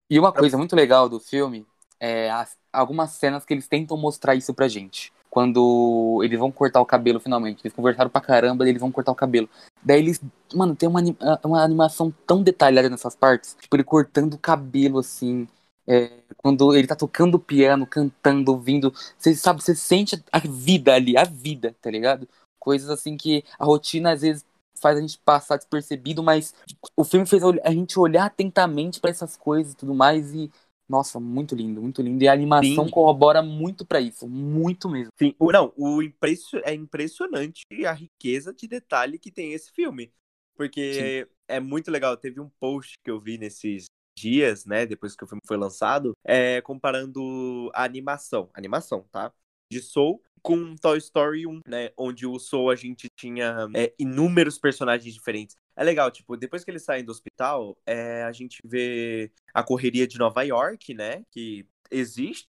E 0.09 0.19
uma 0.19 0.33
coisa 0.33 0.57
muito 0.57 0.77
legal 0.77 1.09
do 1.09 1.21
filme 1.21 1.67
é 2.01 2.31
as, 2.31 2.57
algumas 2.73 3.11
cenas 3.13 3.45
que 3.45 3.55
eles 3.55 3.69
tentam 3.69 3.97
mostrar 3.97 4.35
isso 4.35 4.53
pra 4.55 4.69
gente 4.69 5.13
quando 5.37 6.23
eles 6.25 6.39
vão 6.39 6.51
cortar 6.51 6.81
o 6.81 6.87
cabelo 6.87 7.21
finalmente. 7.21 7.61
Eles 7.63 7.75
conversaram 7.75 8.09
pra 8.09 8.23
caramba, 8.23 8.67
eles 8.67 8.81
vão 8.81 8.91
cortar 8.91 9.13
o 9.13 9.15
cabelo. 9.15 9.47
Daí 9.85 9.99
eles, 9.99 10.19
mano, 10.55 10.75
tem 10.75 10.89
uma, 10.89 11.03
uma 11.45 11.63
animação 11.63 12.11
tão 12.27 12.43
detalhada 12.43 12.89
nessas 12.89 13.15
partes. 13.15 13.55
Tipo, 13.61 13.77
ele 13.77 13.85
cortando 13.85 14.33
o 14.33 14.39
cabelo 14.39 14.99
assim. 14.99 15.47
É, 15.87 16.11
quando 16.39 16.75
ele 16.75 16.87
tá 16.87 16.97
tocando 16.97 17.39
piano, 17.39 17.87
cantando, 17.87 18.51
ouvindo. 18.51 18.95
Você 19.19 19.35
sabe, 19.35 19.63
você 19.63 19.75
sente 19.75 20.25
a 20.33 20.39
vida 20.39 20.95
ali, 20.95 21.19
a 21.19 21.25
vida, 21.25 21.77
tá 21.83 21.91
ligado? 21.91 22.27
Coisas 22.59 22.89
assim 22.89 23.15
que 23.15 23.45
a 23.59 23.65
rotina 23.67 24.13
às 24.13 24.23
vezes 24.23 24.43
faz 24.81 24.97
a 24.97 25.01
gente 25.03 25.19
passar 25.19 25.57
despercebido, 25.57 26.23
mas 26.23 26.55
o 26.97 27.05
filme 27.05 27.27
fez 27.27 27.43
a 27.63 27.71
gente 27.71 27.99
olhar 27.99 28.27
atentamente 28.27 29.01
para 29.01 29.11
essas 29.11 29.37
coisas 29.37 29.73
e 29.73 29.77
tudo 29.77 29.95
mais 29.95 30.35
e 30.35 30.51
nossa, 30.89 31.19
muito 31.19 31.55
lindo, 31.55 31.83
muito 31.83 32.01
lindo. 32.01 32.23
E 32.23 32.29
a 32.29 32.33
animação 32.33 32.85
Sim. 32.85 32.91
corrobora 32.91 33.43
muito 33.43 33.85
para 33.85 34.01
isso, 34.01 34.29
muito 34.29 34.89
mesmo. 34.89 35.11
Sim, 35.19 35.35
o, 35.39 35.51
não, 35.51 35.73
o 35.77 36.03
impression, 36.03 36.61
é 36.65 36.73
impressionante 36.73 37.63
a 37.87 37.93
riqueza 37.93 38.55
de 38.55 38.69
detalhe 38.69 39.19
que 39.19 39.31
tem 39.31 39.53
esse 39.53 39.73
filme. 39.73 40.13
Porque 40.55 41.27
Sim. 41.29 41.35
é 41.49 41.61
muito 41.61 41.91
legal. 41.91 42.17
Teve 42.17 42.41
um 42.41 42.49
post 42.61 42.95
que 43.05 43.11
eu 43.11 43.21
vi 43.21 43.37
nesses 43.37 43.87
dias, 44.19 44.65
né, 44.65 44.87
depois 44.87 45.15
que 45.15 45.25
o 45.25 45.27
filme 45.27 45.43
foi 45.47 45.59
lançado, 45.59 46.13
é, 46.25 46.63
comparando 46.63 47.71
a 47.75 47.85
animação, 47.85 48.49
animação, 48.55 49.07
tá? 49.13 49.31
De 49.71 49.83
Soul 49.83 50.23
com 50.41 50.75
Toy 50.77 50.97
Story 50.99 51.47
1, 51.47 51.61
né? 51.67 51.91
Onde 51.99 52.25
o 52.27 52.39
Soul 52.39 52.71
a 52.71 52.77
gente 52.77 53.09
tinha 53.19 53.69
é, 53.75 53.93
inúmeros 53.99 54.59
personagens 54.59 55.13
diferentes. 55.13 55.57
É 55.77 55.85
legal, 55.85 56.11
tipo, 56.11 56.37
depois 56.37 56.65
que 56.65 56.71
eles 56.71 56.85
saem 56.85 57.05
do 57.05 57.13
hospital, 57.13 57.79
é, 57.87 58.23
a 58.25 58.33
gente 58.33 58.61
vê 58.65 59.31
a 59.55 59.63
correria 59.63 60.07
de 60.07 60.19
Nova 60.19 60.43
York, 60.43 60.95
né? 60.95 61.25
Que 61.31 61.69
existe. 61.91 62.49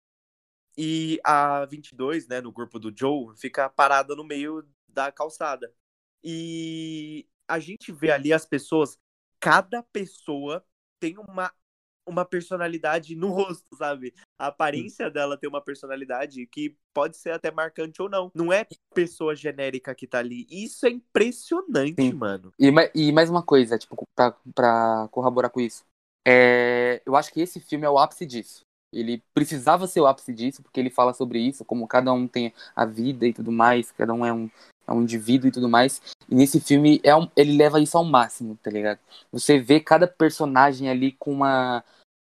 e 0.78 1.20
a 1.24 1.66
22, 1.66 2.28
né, 2.28 2.42
no 2.42 2.52
grupo 2.52 2.80
do 2.80 2.94
Joe, 2.98 3.36
fica 3.38 3.70
parada 3.70 4.16
no 4.16 4.24
meio 4.24 4.68
da 4.90 5.12
calçada. 5.12 5.74
E 6.24 7.28
a 7.48 7.60
gente 7.60 7.92
vê 7.92 8.12
ali 8.12 8.34
as 8.34 8.46
pessoas, 8.46 8.98
cada 9.40 9.84
pessoa 9.84 10.66
tem 11.00 11.18
uma 11.18 11.54
uma 12.08 12.26
personalidade 12.26 13.16
no 13.16 13.30
rosto, 13.30 13.76
sabe? 13.76 14.14
A 14.40 14.48
aparência 14.48 15.10
dela 15.10 15.38
tem 15.38 15.50
uma 15.50 15.62
personalidade 15.62 16.46
que 16.48 16.76
pode 16.94 17.18
ser 17.18 17.32
até 17.32 17.52
marcante 17.52 18.02
ou 18.02 18.10
não. 18.10 18.32
Não 18.34 18.52
é 18.52 18.66
pessoa 18.94 19.36
genérica 19.36 19.94
que 19.96 20.08
tá 20.08 20.20
ali. 20.20 20.46
Isso 20.50 20.86
é 20.86 20.90
impressionante, 20.90 22.02
Sim. 22.02 22.14
mano. 22.14 22.54
E, 22.60 22.72
e, 22.94 23.12
mais 23.12 23.30
uma 23.30 23.44
coisa, 23.44 23.78
tipo, 23.78 24.08
pra, 24.16 24.32
pra 24.54 25.08
corroborar 25.12 25.52
com 25.52 25.60
isso. 25.60 25.84
É, 26.28 27.02
eu 27.06 27.16
acho 27.16 27.32
que 27.32 27.42
esse 27.42 27.60
filme 27.60 27.86
é 27.86 27.90
o 27.90 28.00
ápice 28.00 28.26
disso. 28.26 28.65
Ele 28.98 29.22
precisava 29.34 29.88
ser 29.88 30.00
o 30.02 30.08
ápice 30.08 30.34
disso, 30.34 30.64
porque 30.64 30.80
ele 30.80 30.90
fala 30.90 31.14
sobre 31.14 31.40
isso, 31.40 31.66
como 31.66 31.88
cada 31.88 32.12
um 32.14 32.28
tem 32.28 32.54
a 32.76 32.86
vida 32.86 33.28
e 33.28 33.34
tudo 33.34 33.52
mais, 33.52 33.92
cada 33.92 34.14
um 34.14 34.26
é 34.26 34.34
um, 34.34 34.50
é 34.88 34.92
um 34.92 35.02
indivíduo 35.02 35.48
e 35.50 35.52
tudo 35.52 35.70
mais. 35.70 36.02
E 36.30 36.36
nesse 36.36 36.60
filme 36.60 37.00
é 37.04 37.16
um, 37.16 37.30
ele 37.36 37.58
leva 37.58 37.80
isso 37.80 37.98
ao 37.98 38.04
máximo, 38.04 38.58
tá 38.62 38.72
ligado? 38.72 39.00
Você 39.32 39.60
vê 39.60 39.80
cada 39.80 40.08
personagem 40.08 40.90
ali 40.90 41.12
com 41.12 41.32
uma. 41.32 41.84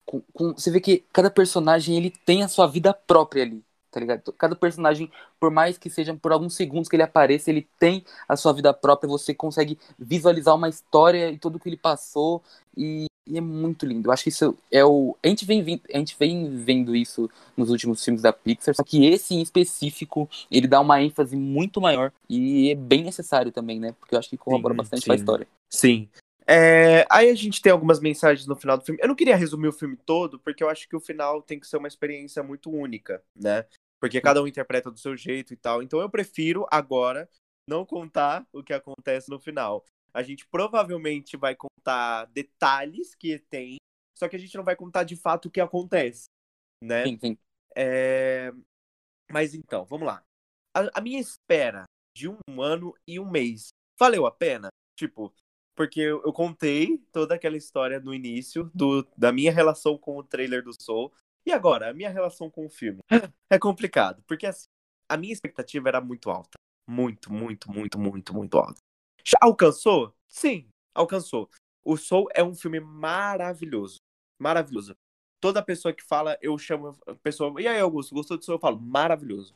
Com, 0.06 0.22
com, 0.34 0.54
você 0.54 0.70
vê 0.70 0.80
que 0.80 1.04
cada 1.12 1.32
personagem 1.32 1.98
ele 1.98 2.12
tem 2.12 2.44
a 2.44 2.48
sua 2.48 2.68
vida 2.68 2.94
própria 2.94 3.44
ali, 3.44 3.64
tá 3.96 4.00
ligado? 4.02 4.34
Cada 4.34 4.56
personagem, 4.58 5.10
por 5.40 5.50
mais 5.50 5.78
que 5.78 5.90
seja 5.90 6.14
por 6.14 6.34
alguns 6.34 6.54
segundos 6.54 6.90
que 6.90 6.98
ele 6.98 7.04
apareça, 7.04 7.50
ele 7.50 7.66
tem 7.80 8.04
a 8.28 8.36
sua 8.36 8.52
vida 8.52 8.74
própria, 8.74 9.08
você 9.08 9.34
consegue 9.34 9.80
visualizar 9.98 10.54
uma 10.54 10.68
história 10.68 11.32
e 11.32 11.38
tudo 11.38 11.58
que 11.58 11.70
ele 11.70 11.78
passou. 11.78 12.44
E 12.76 13.06
e 13.28 13.40
é 13.40 13.42
muito 13.42 13.88
lindo. 13.88 14.08
Eu 14.08 14.12
acho 14.12 14.22
que 14.22 14.30
isso 14.30 14.56
é 14.72 14.86
o. 14.86 15.18
A 15.24 15.28
gente, 15.28 15.46
vem, 15.46 15.82
a 15.92 15.98
gente 15.98 16.16
vem 16.20 16.58
vendo 16.58 16.96
isso 16.96 17.28
nos 17.58 17.72
últimos 17.72 18.04
filmes 18.04 18.22
da 18.22 18.32
Pixar, 18.32 18.76
só 18.76 18.84
que 18.84 19.04
esse 19.04 19.34
em 19.34 19.42
específico, 19.42 20.30
ele 20.52 20.68
dá 20.68 20.80
uma 20.80 21.02
ênfase 21.02 21.36
muito 21.36 21.82
maior. 21.82 22.12
E 22.30 22.70
é 22.70 22.76
bem 22.76 23.04
necessário 23.04 23.52
também, 23.52 23.80
né? 23.80 23.96
Porque 24.00 24.14
eu 24.14 24.20
acho 24.20 24.30
que 24.30 24.38
corrobora 24.38 24.76
sim, 24.76 24.78
bastante 24.78 25.02
sim. 25.02 25.08
com 25.08 25.14
a 25.14 25.16
história. 25.16 25.48
Sim. 25.72 26.08
É, 26.48 27.08
aí 27.10 27.30
a 27.30 27.36
gente 27.36 27.60
tem 27.60 27.72
algumas 27.72 28.00
mensagens 28.00 28.46
no 28.46 28.56
final 28.56 28.78
do 28.78 28.86
filme. 28.86 29.02
Eu 29.02 29.08
não 29.08 29.16
queria 29.16 29.36
resumir 29.36 29.68
o 29.68 29.74
filme 29.74 29.98
todo, 30.06 30.38
porque 30.38 30.64
eu 30.64 30.70
acho 30.70 30.88
que 30.88 30.96
o 30.96 31.00
final 31.00 31.42
tem 31.42 31.60
que 31.60 31.68
ser 31.68 31.78
uma 31.78 31.88
experiência 31.88 32.44
muito 32.44 32.70
única, 32.70 33.22
né? 33.36 33.66
Porque 34.00 34.22
cada 34.22 34.42
um 34.42 34.48
interpreta 34.48 34.92
do 34.92 35.00
seu 35.00 35.16
jeito 35.16 35.54
e 35.54 35.58
tal. 35.58 35.82
Então 35.82 36.00
eu 36.00 36.10
prefiro 36.10 36.66
agora 36.72 37.30
não 37.68 37.86
contar 37.86 38.48
o 38.54 38.64
que 38.64 38.74
acontece 38.74 39.30
no 39.30 39.40
final. 39.40 39.84
A 40.14 40.22
gente 40.24 40.48
provavelmente 40.48 41.36
vai 41.36 41.56
contar 41.56 42.26
detalhes 42.26 43.16
que 43.16 43.40
tem, 43.40 43.78
só 44.18 44.30
que 44.30 44.36
a 44.36 44.40
gente 44.40 44.56
não 44.56 44.64
vai 44.64 44.76
contar 44.76 45.04
de 45.04 45.16
fato 45.16 45.48
o 45.48 45.52
que 45.52 45.60
acontece, 45.60 46.26
né? 46.82 47.04
Sim, 47.06 47.18
sim. 47.18 47.38
É... 47.76 48.54
Mas 49.32 49.54
então, 49.54 49.86
vamos 49.86 50.08
lá. 50.08 50.24
A, 50.74 51.00
a, 51.00 51.02
minha 51.02 51.20
espera 51.20 51.84
de 52.16 52.30
um 52.30 52.62
ano 52.62 52.94
e 53.08 53.20
um 53.20 53.30
mês 53.30 53.70
valeu 54.00 54.26
a 54.26 54.32
pena? 54.32 54.70
Tipo, 54.98 55.34
porque 55.76 56.00
eu, 56.00 56.24
eu 56.24 56.32
contei 56.32 56.98
toda 57.12 57.36
aquela 57.36 57.58
história 57.58 58.00
no 58.00 58.14
início 58.14 58.72
do, 58.74 59.04
da 59.18 59.32
minha 59.32 59.52
relação 59.52 59.98
com 59.98 60.18
o 60.18 60.24
trailer 60.24 60.64
do 60.64 60.72
Soul. 60.82 61.14
E 61.46 61.52
agora, 61.52 61.90
a 61.90 61.94
minha 61.94 62.10
relação 62.10 62.50
com 62.50 62.66
o 62.66 62.70
filme? 62.70 63.00
É 63.48 63.60
complicado, 63.60 64.24
porque 64.26 64.48
assim, 64.48 64.66
a 65.08 65.16
minha 65.16 65.32
expectativa 65.32 65.88
era 65.88 66.02
muito 66.02 66.32
alta. 66.32 66.58
Muito, 66.88 67.32
muito, 67.32 67.72
muito, 67.72 68.00
muito, 68.00 68.34
muito 68.34 68.58
alta. 68.58 68.80
Alcançou? 69.40 70.16
Sim, 70.28 70.68
alcançou. 70.94 71.50
O 71.84 71.96
Soul 71.96 72.28
é 72.34 72.44
um 72.44 72.56
filme 72.56 72.80
maravilhoso. 72.80 73.98
Maravilhoso. 74.40 74.96
Toda 75.40 75.64
pessoa 75.64 75.94
que 75.94 76.04
fala, 76.04 76.38
eu 76.42 76.58
chamo 76.58 76.98
a 77.08 77.16
pessoa. 77.16 77.62
E 77.62 77.68
aí, 77.68 77.80
Augusto, 77.80 78.16
gostou 78.16 78.38
do 78.38 78.44
Soul? 78.44 78.56
Eu 78.56 78.60
falo, 78.62 78.80
maravilhoso. 78.80 79.54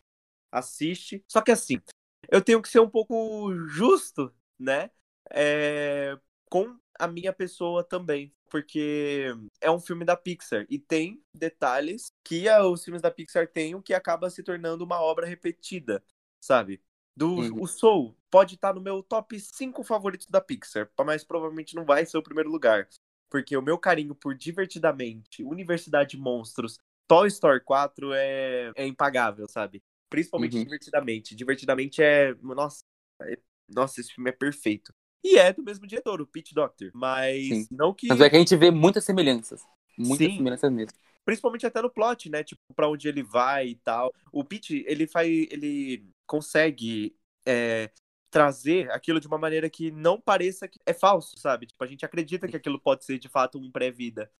Assiste. 0.51 1.23
Só 1.27 1.41
que 1.41 1.51
assim, 1.51 1.81
eu 2.29 2.43
tenho 2.43 2.61
que 2.61 2.69
ser 2.69 2.79
um 2.79 2.89
pouco 2.89 3.51
justo, 3.67 4.33
né? 4.59 4.91
É... 5.31 6.17
Com 6.49 6.77
a 6.99 7.07
minha 7.07 7.33
pessoa 7.33 7.83
também. 7.83 8.31
Porque 8.49 9.27
é 9.61 9.69
um 9.69 9.79
filme 9.79 10.03
da 10.03 10.15
Pixar 10.15 10.65
e 10.69 10.79
tem 10.79 11.21
detalhes 11.33 12.11
que 12.23 12.49
os 12.49 12.83
filmes 12.83 13.01
da 13.01 13.11
Pixar 13.11 13.47
têm, 13.47 13.75
o 13.75 13.81
que 13.81 13.93
acaba 13.93 14.29
se 14.29 14.43
tornando 14.43 14.83
uma 14.83 15.01
obra 15.01 15.25
repetida, 15.25 16.03
sabe? 16.41 16.81
Do, 17.15 17.35
uhum. 17.35 17.61
O 17.61 17.67
Soul 17.67 18.17
pode 18.31 18.55
estar 18.55 18.73
no 18.73 18.81
meu 18.81 19.03
top 19.03 19.39
5 19.39 19.83
favoritos 19.83 20.27
da 20.27 20.39
Pixar, 20.39 20.89
mas 21.05 21.23
provavelmente 21.23 21.75
não 21.75 21.85
vai 21.85 22.05
ser 22.05 22.17
o 22.17 22.23
primeiro 22.23 22.49
lugar. 22.49 22.87
Porque 23.29 23.55
o 23.55 23.61
meu 23.61 23.77
carinho 23.77 24.15
por 24.15 24.33
Divertidamente, 24.33 25.43
Universidade 25.43 26.17
Monstros, 26.17 26.79
Toy 27.07 27.27
Story 27.27 27.59
4 27.61 28.13
é, 28.13 28.71
é 28.75 28.87
impagável, 28.87 29.47
sabe? 29.47 29.83
Principalmente 30.09 30.57
uhum. 30.57 30.63
Divertidamente. 30.63 31.35
Divertidamente 31.35 32.01
é. 32.01 32.33
Nossa, 32.35 32.83
é... 33.21 33.37
nossa, 33.67 33.99
esse 33.99 34.13
filme 34.13 34.29
é 34.29 34.33
perfeito. 34.33 34.93
E 35.23 35.37
é 35.37 35.51
do 35.51 35.63
mesmo 35.63 35.85
diretor, 35.85 36.21
o 36.21 36.27
Pete 36.27 36.53
Doctor. 36.53 36.91
Mas 36.93 37.47
Sim. 37.47 37.67
não 37.71 37.93
que. 37.93 38.07
Mas 38.07 38.21
é 38.21 38.29
que 38.29 38.35
a 38.35 38.39
gente 38.39 38.55
vê 38.55 38.71
muitas 38.71 39.03
semelhanças. 39.03 39.61
Muitas 39.97 40.27
Sim. 40.27 40.37
semelhanças 40.37 40.71
mesmo. 40.71 40.97
Principalmente 41.25 41.65
até 41.65 41.81
no 41.81 41.89
plot, 41.89 42.29
né? 42.29 42.43
Tipo, 42.43 42.61
pra 42.75 42.89
onde 42.89 43.07
ele 43.07 43.21
vai 43.21 43.67
e 43.67 43.75
tal. 43.75 44.13
O 44.31 44.43
Pete, 44.43 44.83
ele 44.87 45.05
faz. 45.05 45.27
Ele 45.27 46.05
consegue 46.25 47.15
é, 47.45 47.91
trazer 48.29 48.89
aquilo 48.91 49.19
de 49.19 49.27
uma 49.27 49.37
maneira 49.37 49.69
que 49.69 49.91
não 49.91 50.19
pareça 50.19 50.67
que 50.67 50.79
é 50.85 50.93
falso, 50.93 51.37
sabe? 51.37 51.65
Tipo, 51.65 51.83
a 51.83 51.87
gente 51.87 52.05
acredita 52.05 52.47
que 52.47 52.55
aquilo 52.55 52.79
pode 52.79 53.03
ser 53.03 53.19
de 53.19 53.27
fato 53.27 53.59
um 53.59 53.71
pré-vida. 53.71 54.31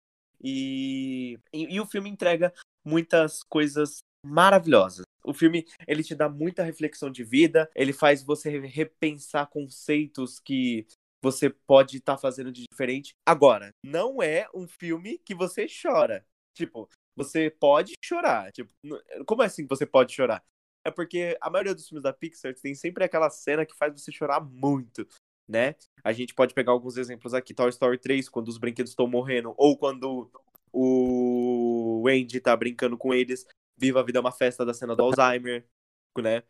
E, 0.41 1.37
e, 1.51 1.75
e, 1.75 1.81
o 1.81 1.85
filme 1.85 2.09
entrega 2.09 2.53
muitas 2.85 3.43
coisas 3.43 3.99
maravilhosas. 4.25 5.05
O 5.23 5.33
filme, 5.33 5.65
ele 5.87 6.03
te 6.03 6.15
dá 6.15 6.29
muita 6.29 6.63
reflexão 6.63 7.09
de 7.09 7.23
vida, 7.23 7.69
ele 7.75 7.93
faz 7.93 8.23
você 8.23 8.59
repensar 8.59 9.47
conceitos 9.47 10.39
que 10.39 10.87
você 11.21 11.49
pode 11.49 11.97
estar 11.97 12.15
tá 12.15 12.21
fazendo 12.21 12.51
de 12.51 12.63
diferente. 12.71 13.13
Agora, 13.25 13.71
não 13.83 14.21
é 14.23 14.47
um 14.53 14.67
filme 14.67 15.19
que 15.19 15.35
você 15.35 15.67
chora. 15.67 16.25
Tipo, 16.53 16.89
você 17.15 17.49
pode 17.49 17.93
chorar. 18.03 18.51
Tipo, 18.51 18.71
como 19.25 19.43
é 19.43 19.45
assim 19.45 19.63
que 19.63 19.69
você 19.69 19.85
pode 19.85 20.13
chorar? 20.13 20.43
é 20.83 20.91
porque 20.91 21.37
a 21.41 21.49
maioria 21.49 21.75
dos 21.75 21.87
filmes 21.87 22.03
da 22.03 22.13
Pixar 22.13 22.53
tem 22.55 22.73
sempre 22.73 23.03
aquela 23.03 23.29
cena 23.29 23.65
que 23.65 23.75
faz 23.75 23.93
você 23.93 24.11
chorar 24.11 24.41
muito, 24.41 25.07
né? 25.47 25.75
A 26.03 26.11
gente 26.11 26.33
pode 26.33 26.53
pegar 26.53 26.71
alguns 26.71 26.97
exemplos 26.97 27.33
aqui, 27.33 27.53
Toy 27.53 27.69
Story 27.69 27.97
3, 27.97 28.29
quando 28.29 28.47
os 28.49 28.57
brinquedos 28.57 28.91
estão 28.91 29.07
morrendo, 29.07 29.53
ou 29.57 29.77
quando 29.77 30.29
o 30.71 32.05
Andy 32.07 32.39
tá 32.39 32.55
brincando 32.55 32.97
com 32.97 33.13
eles, 33.13 33.45
Viva 33.79 33.99
a 34.01 34.03
Vida 34.03 34.19
é 34.19 34.21
uma 34.21 34.31
Festa 34.31 34.65
da 34.65 34.73
cena 34.73 34.95
do 34.95 35.03
Alzheimer, 35.03 35.65
né? 36.17 36.43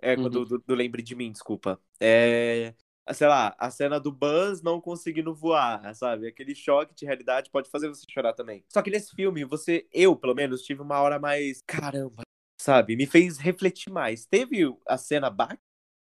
É, 0.00 0.16
quando 0.16 0.40
uhum. 0.40 0.44
do, 0.44 0.58
do 0.58 0.74
Lembre 0.74 1.02
de 1.02 1.14
Mim, 1.14 1.30
desculpa. 1.30 1.80
É, 2.00 2.74
sei 3.14 3.28
lá, 3.28 3.54
a 3.58 3.70
cena 3.70 4.00
do 4.00 4.10
Buzz 4.10 4.60
não 4.62 4.80
conseguindo 4.80 5.34
voar, 5.34 5.94
sabe? 5.94 6.26
Aquele 6.26 6.54
choque 6.54 6.94
de 6.94 7.04
realidade 7.04 7.50
pode 7.50 7.70
fazer 7.70 7.88
você 7.88 8.04
chorar 8.10 8.32
também. 8.32 8.64
Só 8.68 8.82
que 8.82 8.90
nesse 8.90 9.14
filme, 9.14 9.44
você, 9.44 9.86
eu, 9.92 10.16
pelo 10.16 10.34
menos, 10.34 10.62
tive 10.62 10.82
uma 10.82 11.00
hora 11.00 11.18
mais. 11.18 11.60
Caramba, 11.66 12.22
sabe? 12.60 12.96
Me 12.96 13.06
fez 13.06 13.38
refletir 13.38 13.90
mais. 13.92 14.26
Teve 14.26 14.64
a 14.86 14.98
cena 14.98 15.30
baque, 15.30 15.62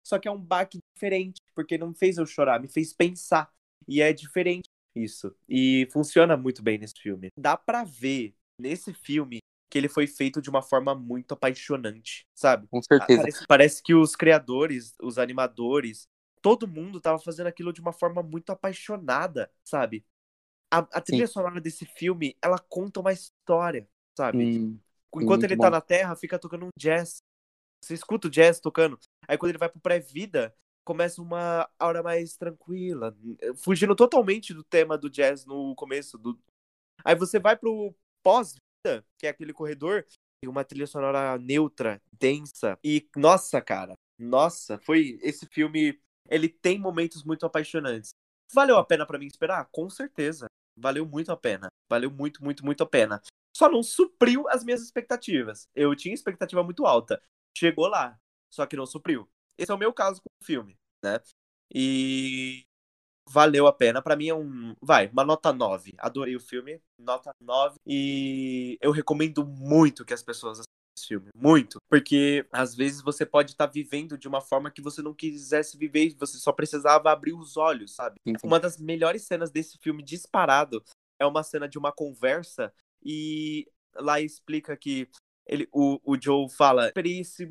só 0.06 0.20
que 0.20 0.28
é 0.28 0.32
um 0.32 0.42
baque 0.42 0.80
diferente, 0.96 1.42
porque 1.54 1.78
não 1.78 1.94
fez 1.94 2.18
eu 2.18 2.26
chorar, 2.26 2.60
me 2.60 2.68
fez 2.68 2.94
pensar. 2.94 3.50
E 3.88 4.02
é 4.02 4.12
diferente 4.12 4.70
isso. 4.96 5.36
E 5.48 5.88
funciona 5.92 6.36
muito 6.36 6.64
bem 6.64 6.78
nesse 6.78 6.96
filme. 6.96 7.30
Dá 7.38 7.56
para 7.56 7.84
ver 7.84 8.36
nesse 8.60 8.94
filme 8.94 9.40
que 9.76 9.80
ele 9.80 9.90
foi 9.90 10.08
feito 10.08 10.42
de 10.42 10.50
uma 10.50 10.62
forma 10.62 10.96
muito 10.96 11.34
apaixonante, 11.34 12.26
sabe? 12.34 12.66
Com 12.70 12.82
certeza. 12.82 13.20
Parece, 13.20 13.46
parece 13.46 13.84
que 13.84 13.94
os 13.94 14.16
criadores, 14.16 14.96
os 15.02 15.18
animadores, 15.18 16.08
todo 16.42 16.66
mundo 16.66 17.02
tava 17.02 17.20
fazendo 17.20 17.48
aquilo 17.48 17.74
de 17.74 17.82
uma 17.82 17.92
forma 17.92 18.24
muito 18.24 18.54
apaixonada, 18.54 19.52
sabe? 19.66 20.06
A, 20.72 20.78
a 20.78 21.02
trilha 21.02 21.28
Sim. 21.28 21.34
sonora 21.34 21.60
desse 21.60 21.86
filme, 21.86 22.38
ela 22.42 22.58
conta 22.58 23.02
uma 23.02 23.12
história, 23.12 23.86
sabe? 24.18 24.80
Enquanto 25.14 25.44
ele 25.44 25.58
tá 25.58 25.64
bom. 25.64 25.64
tá 25.64 25.70
na 25.72 25.82
Terra, 25.82 26.16
fica 26.16 26.40
tocando 26.40 26.68
um 26.68 26.70
jazz. 26.80 27.18
Você 27.84 27.96
escuta 27.96 28.30
o 28.30 28.32
jazz 28.32 28.62
tocando. 28.62 28.98
Aí 29.28 29.38
quando 29.38 29.50
ele 29.50 29.58
vai 29.58 29.68
pro 29.68 29.82
pré-vida, 29.82 30.56
começa 30.86 31.22
uma 31.22 31.70
hora 31.78 32.02
mais 32.02 32.38
tranquila. 32.38 33.14
Fugindo 33.58 33.94
totalmente 33.94 34.54
do 34.54 34.64
tema 34.64 34.98
do 34.98 35.10
jazz 35.10 35.46
no 35.46 35.76
começo. 35.76 36.18
Do... 36.18 36.40
Aí 37.04 37.14
você 37.14 37.40
vai 37.40 37.58
pro 37.58 37.94
pós-vida, 38.24 38.65
que 39.18 39.28
é 39.28 39.30
aquele 39.30 39.54
corredor, 39.54 40.06
tem 40.42 40.50
uma 40.50 40.64
trilha 40.64 40.88
sonora 40.88 41.38
neutra, 41.38 42.02
densa. 42.12 42.78
E, 42.84 43.08
nossa, 43.16 43.62
cara, 43.62 43.94
nossa, 44.18 44.78
foi. 44.80 45.20
Esse 45.22 45.46
filme, 45.48 46.00
ele 46.30 46.50
tem 46.50 46.80
momentos 46.80 47.24
muito 47.24 47.46
apaixonantes. 47.46 48.12
Valeu 48.54 48.78
a 48.78 48.86
pena 48.86 49.06
para 49.06 49.18
mim 49.18 49.28
esperar? 49.28 49.68
Com 49.72 49.90
certeza. 49.90 50.48
Valeu 50.78 51.06
muito 51.06 51.32
a 51.32 51.38
pena. 51.38 51.68
Valeu 51.90 52.12
muito, 52.12 52.44
muito, 52.44 52.64
muito 52.64 52.84
a 52.84 52.86
pena 52.86 53.22
só 53.56 53.72
não 53.72 53.82
supriu 53.82 54.50
as 54.50 54.66
minhas 54.66 54.82
expectativas. 54.82 55.70
Eu 55.74 55.96
tinha 55.96 56.14
expectativa 56.14 56.62
muito 56.62 56.86
alta. 56.86 57.22
Chegou 57.58 57.88
lá, 57.88 58.20
só 58.54 58.66
que 58.66 58.76
não 58.76 58.86
supriu. 58.86 59.30
Esse 59.58 59.72
é 59.72 59.74
o 59.74 59.78
meu 59.78 59.94
caso 59.94 60.22
com 60.22 60.28
o 60.42 60.46
filme, 60.46 60.78
né? 61.02 61.22
E 61.74 62.65
valeu 63.30 63.68
a 63.68 63.74
pena. 63.74 64.02
Para 64.02 64.16
mim 64.16 64.28
é 64.30 64.36
um, 64.36 64.76
vai, 64.82 65.08
uma 65.08 65.24
nota 65.24 65.52
9. 65.52 65.94
Adorei 65.98 66.36
o 66.36 66.40
filme, 66.40 66.82
nota 66.98 67.32
9 67.40 67.78
e 67.86 68.78
eu 68.82 68.92
recomendo 68.92 69.46
muito 69.46 70.06
que 70.06 70.14
as 70.14 70.24
pessoas 70.24 70.62
esse 70.98 71.08
filme. 71.08 71.30
Muito. 71.36 71.80
Porque 71.90 72.46
às 72.52 72.74
vezes 72.76 73.02
você 73.02 73.26
pode 73.26 73.52
estar 73.52 73.68
tá 73.68 73.72
vivendo 73.72 74.18
de 74.18 74.28
uma 74.28 74.42
forma 74.42 74.72
que 74.72 74.82
você 74.82 75.02
não 75.02 75.14
quisesse 75.14 75.78
viver, 75.78 76.16
você 76.18 76.38
só 76.38 76.52
precisava 76.52 77.12
abrir 77.12 77.34
os 77.34 77.58
olhos, 77.58 77.94
sabe? 77.94 78.20
Sim, 78.26 78.34
sim. 78.40 78.48
Uma 78.48 78.60
das 78.60 78.80
melhores 78.80 79.24
cenas 79.24 79.52
desse 79.52 79.78
filme 79.78 80.02
disparado 80.02 80.84
é 81.20 81.26
uma 81.26 81.44
cena 81.44 81.68
de 81.68 81.78
uma 81.78 81.92
conversa 81.92 82.74
e 83.04 83.70
lá 83.96 84.20
explica 84.20 84.76
que 84.76 85.10
ele, 85.48 85.68
o, 85.72 86.00
o 86.04 86.20
Joe 86.20 86.50
fala, 86.50 86.88
esperei 86.88 87.20
esse, 87.20 87.48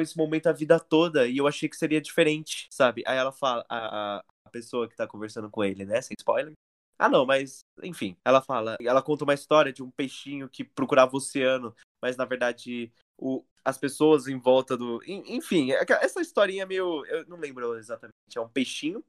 esse 0.00 0.16
momento 0.16 0.46
a 0.46 0.52
vida 0.52 0.80
toda 0.80 1.26
e 1.26 1.36
eu 1.36 1.46
achei 1.46 1.68
que 1.68 1.76
seria 1.76 2.00
diferente, 2.00 2.66
sabe? 2.70 3.02
Aí 3.06 3.18
ela 3.18 3.32
fala, 3.32 3.64
a, 3.68 4.16
a 4.16 4.24
pessoa 4.54 4.88
que 4.88 4.96
tá 4.96 5.06
conversando 5.06 5.50
com 5.50 5.64
ele, 5.64 5.84
né? 5.84 6.00
Sem 6.00 6.14
spoiler. 6.16 6.52
Ah, 6.96 7.08
não, 7.08 7.26
mas, 7.26 7.64
enfim, 7.82 8.16
ela 8.24 8.40
fala, 8.40 8.76
ela 8.80 9.02
conta 9.02 9.24
uma 9.24 9.34
história 9.34 9.72
de 9.72 9.82
um 9.82 9.90
peixinho 9.90 10.48
que 10.48 10.62
procurava 10.62 11.12
o 11.12 11.16
oceano, 11.16 11.74
mas 12.00 12.16
na 12.16 12.24
verdade 12.24 12.92
o, 13.18 13.44
as 13.64 13.76
pessoas 13.76 14.28
em 14.28 14.38
volta 14.38 14.76
do. 14.76 15.02
Enfim, 15.04 15.72
é 15.72 15.84
essa 16.00 16.20
historinha 16.20 16.62
é 16.62 16.66
meio. 16.66 17.04
Eu 17.06 17.26
não 17.26 17.36
lembro 17.36 17.76
exatamente. 17.76 18.14
É 18.36 18.40
um 18.40 18.48
peixinho 18.48 19.02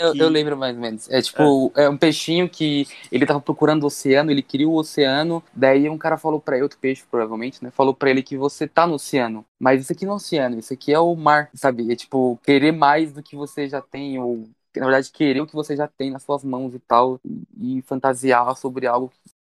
eu, 0.00 0.12
que... 0.12 0.18
eu, 0.18 0.28
lembro 0.28 0.56
mais 0.56 0.74
ou 0.74 0.80
menos. 0.80 1.10
É 1.10 1.20
tipo, 1.20 1.72
é. 1.76 1.84
é. 1.84 1.88
um 1.88 1.98
peixinho 1.98 2.48
que 2.48 2.86
ele 3.10 3.26
tava 3.26 3.40
procurando 3.40 3.82
o 3.82 3.86
oceano, 3.86 4.30
ele 4.30 4.42
queria 4.42 4.68
o 4.68 4.74
oceano, 4.74 5.42
daí 5.54 5.88
um 5.88 5.98
cara 5.98 6.16
falou 6.16 6.40
para 6.40 6.56
ele, 6.56 6.62
outro 6.62 6.78
peixe 6.78 7.04
provavelmente, 7.10 7.62
né? 7.62 7.70
Falou 7.70 7.94
para 7.94 8.10
ele 8.10 8.22
que 8.22 8.36
você 8.36 8.66
tá 8.66 8.86
no 8.86 8.94
oceano, 8.94 9.44
mas 9.60 9.82
isso 9.82 9.92
aqui 9.92 10.06
não 10.06 10.14
é 10.14 10.16
oceano, 10.16 10.58
isso 10.58 10.72
aqui 10.72 10.92
é 10.92 10.98
o 10.98 11.14
mar, 11.14 11.50
sabe? 11.54 11.92
É 11.92 11.96
tipo, 11.96 12.38
querer 12.42 12.72
mais 12.72 13.12
do 13.12 13.22
que 13.22 13.36
você 13.36 13.68
já 13.68 13.82
tem, 13.82 14.18
ou 14.18 14.48
na 14.76 14.86
verdade 14.86 15.10
querer 15.10 15.40
o 15.40 15.46
que 15.46 15.54
você 15.54 15.76
já 15.76 15.86
tem 15.88 16.10
nas 16.10 16.22
suas 16.22 16.44
mãos 16.44 16.74
e 16.74 16.78
tal, 16.78 17.20
e, 17.24 17.78
e 17.78 17.82
fantasiar 17.82 18.56
sobre 18.56 18.86
algo 18.86 19.12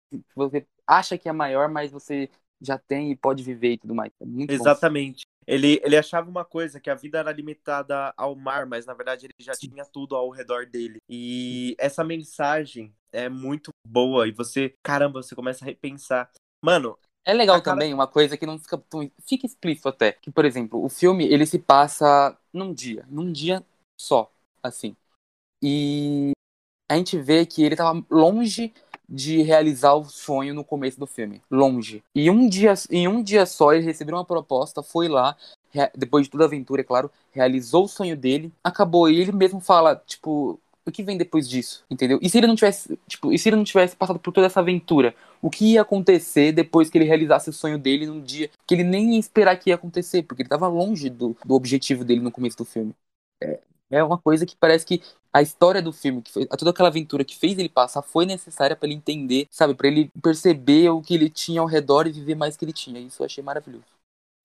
que 0.09 0.21
você 0.35 0.65
acha 0.85 1.17
que 1.17 1.29
é 1.29 1.31
maior, 1.31 1.69
mas 1.69 1.91
você 1.91 2.29
já 2.61 2.77
tem 2.77 3.11
e 3.11 3.15
pode 3.15 3.43
viver 3.43 3.73
e 3.73 3.77
tudo 3.77 3.95
mais. 3.95 4.11
É 4.19 4.53
Exatamente. 4.53 5.23
Bom. 5.25 5.29
Ele, 5.47 5.81
ele 5.83 5.97
achava 5.97 6.29
uma 6.29 6.45
coisa, 6.45 6.79
que 6.79 6.91
a 6.91 6.95
vida 6.95 7.17
era 7.17 7.31
limitada 7.31 8.13
ao 8.15 8.35
mar, 8.35 8.67
mas 8.67 8.85
na 8.85 8.93
verdade 8.93 9.25
ele 9.25 9.33
já 9.39 9.53
tinha 9.53 9.83
tudo 9.83 10.15
ao 10.15 10.29
redor 10.29 10.67
dele. 10.67 10.99
E 11.09 11.75
essa 11.79 12.03
mensagem 12.03 12.93
é 13.11 13.27
muito 13.27 13.71
boa 13.87 14.27
e 14.27 14.31
você, 14.31 14.75
caramba, 14.83 15.23
você 15.23 15.33
começa 15.33 15.65
a 15.65 15.67
repensar. 15.67 16.29
Mano, 16.63 16.95
é 17.25 17.33
legal 17.33 17.59
cara... 17.61 17.75
também 17.75 17.93
uma 17.93 18.05
coisa 18.05 18.37
que 18.37 18.45
não 18.45 18.59
fica, 18.59 18.79
fica 19.25 19.45
explícito 19.47 19.89
até, 19.89 20.11
que 20.11 20.29
por 20.29 20.45
exemplo, 20.45 20.83
o 20.83 20.89
filme 20.89 21.25
ele 21.25 21.47
se 21.47 21.57
passa 21.57 22.37
num 22.53 22.71
dia, 22.71 23.05
num 23.09 23.31
dia 23.31 23.65
só, 23.99 24.31
assim. 24.61 24.95
E 25.61 26.31
a 26.89 26.95
gente 26.95 27.17
vê 27.17 27.45
que 27.45 27.63
ele 27.63 27.75
tava 27.75 28.03
longe 28.09 28.73
de 29.07 29.41
realizar 29.41 29.95
o 29.95 30.05
sonho 30.05 30.53
no 30.53 30.63
começo 30.63 30.99
do 30.99 31.07
filme. 31.07 31.41
Longe. 31.49 32.03
E 32.13 32.29
um 32.29 32.47
dia, 32.47 32.73
em 32.91 33.07
um 33.07 33.23
dia 33.23 33.45
só 33.45 33.73
ele 33.73 33.85
recebeu 33.85 34.15
uma 34.15 34.25
proposta, 34.25 34.83
foi 34.83 35.07
lá, 35.07 35.35
depois 35.95 36.25
de 36.25 36.31
toda 36.31 36.43
a 36.43 36.47
aventura, 36.47 36.81
é 36.81 36.83
claro, 36.83 37.11
realizou 37.31 37.85
o 37.85 37.87
sonho 37.87 38.15
dele, 38.15 38.51
acabou. 38.63 39.09
E 39.09 39.19
ele 39.19 39.31
mesmo 39.31 39.59
fala, 39.59 39.95
tipo, 40.05 40.59
o 40.85 40.91
que 40.91 41.03
vem 41.03 41.17
depois 41.17 41.49
disso, 41.49 41.83
entendeu? 41.89 42.19
E 42.21 42.29
se 42.29 42.37
ele 42.37 42.47
não 42.47 42.55
tivesse, 42.55 42.99
tipo, 43.07 43.31
e 43.31 43.39
se 43.39 43.49
ele 43.49 43.55
não 43.55 43.63
tivesse 43.63 43.95
passado 43.95 44.19
por 44.19 44.31
toda 44.31 44.47
essa 44.47 44.59
aventura, 44.59 45.15
o 45.41 45.49
que 45.49 45.73
ia 45.73 45.81
acontecer 45.81 46.51
depois 46.51 46.89
que 46.89 46.97
ele 46.97 47.05
realizasse 47.05 47.49
o 47.49 47.53
sonho 47.53 47.77
dele 47.77 48.05
num 48.05 48.21
dia 48.21 48.49
que 48.67 48.75
ele 48.75 48.83
nem 48.83 49.13
ia 49.13 49.19
esperar 49.19 49.57
que 49.57 49.69
ia 49.69 49.75
acontecer, 49.75 50.23
porque 50.23 50.41
ele 50.41 50.47
estava 50.47 50.67
longe 50.67 51.09
do, 51.09 51.35
do 51.45 51.55
objetivo 51.55 52.03
dele 52.03 52.21
no 52.21 52.31
começo 52.31 52.57
do 52.57 52.65
filme. 52.65 52.93
É, 53.41 53.59
é 53.89 54.03
uma 54.03 54.17
coisa 54.17 54.45
que 54.45 54.55
parece 54.55 54.85
que 54.85 55.01
a 55.31 55.41
história 55.41 55.81
do 55.81 55.93
filme, 55.93 56.21
que 56.21 56.31
foi, 56.31 56.45
toda 56.45 56.71
aquela 56.71 56.89
aventura 56.89 57.23
que 57.23 57.37
fez 57.37 57.57
ele 57.57 57.69
passar, 57.69 58.01
foi 58.01 58.25
necessária 58.25 58.75
para 58.75 58.87
ele 58.87 58.95
entender, 58.95 59.47
sabe, 59.51 59.75
para 59.75 59.87
ele 59.87 60.11
perceber 60.21 60.89
o 60.89 61.01
que 61.01 61.13
ele 61.13 61.29
tinha 61.29 61.61
ao 61.61 61.67
redor 61.67 62.07
e 62.07 62.11
viver 62.11 62.35
mais 62.35 62.57
que 62.57 62.65
ele 62.65 62.73
tinha. 62.73 62.99
Isso 62.99 63.21
eu 63.21 63.25
achei 63.25 63.43
maravilhoso. 63.43 63.85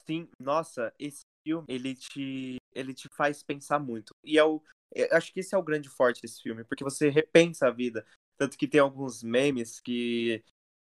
Sim, 0.07 0.29
nossa, 0.39 0.93
esse 0.99 1.23
filme, 1.43 1.65
ele 1.69 1.95
te, 1.95 2.57
ele 2.75 2.93
te 2.93 3.09
faz 3.09 3.43
pensar 3.43 3.79
muito. 3.79 4.15
E 4.23 4.39
é 4.39 4.45
o, 4.45 4.63
eu 4.95 5.09
acho 5.13 5.33
que 5.33 5.41
esse 5.41 5.55
é 5.55 5.59
o 5.59 5.63
grande 5.63 5.89
forte 5.89 6.21
desse 6.21 6.43
filme, 6.43 6.65
porque 6.65 6.85
você 6.85 7.09
repensa 7.09 7.69
a 7.69 7.71
vida. 7.71 8.05
Tanto 8.37 8.59
que 8.59 8.69
tem 8.69 8.81
alguns 8.81 9.23
memes 9.23 9.81
que 9.81 10.43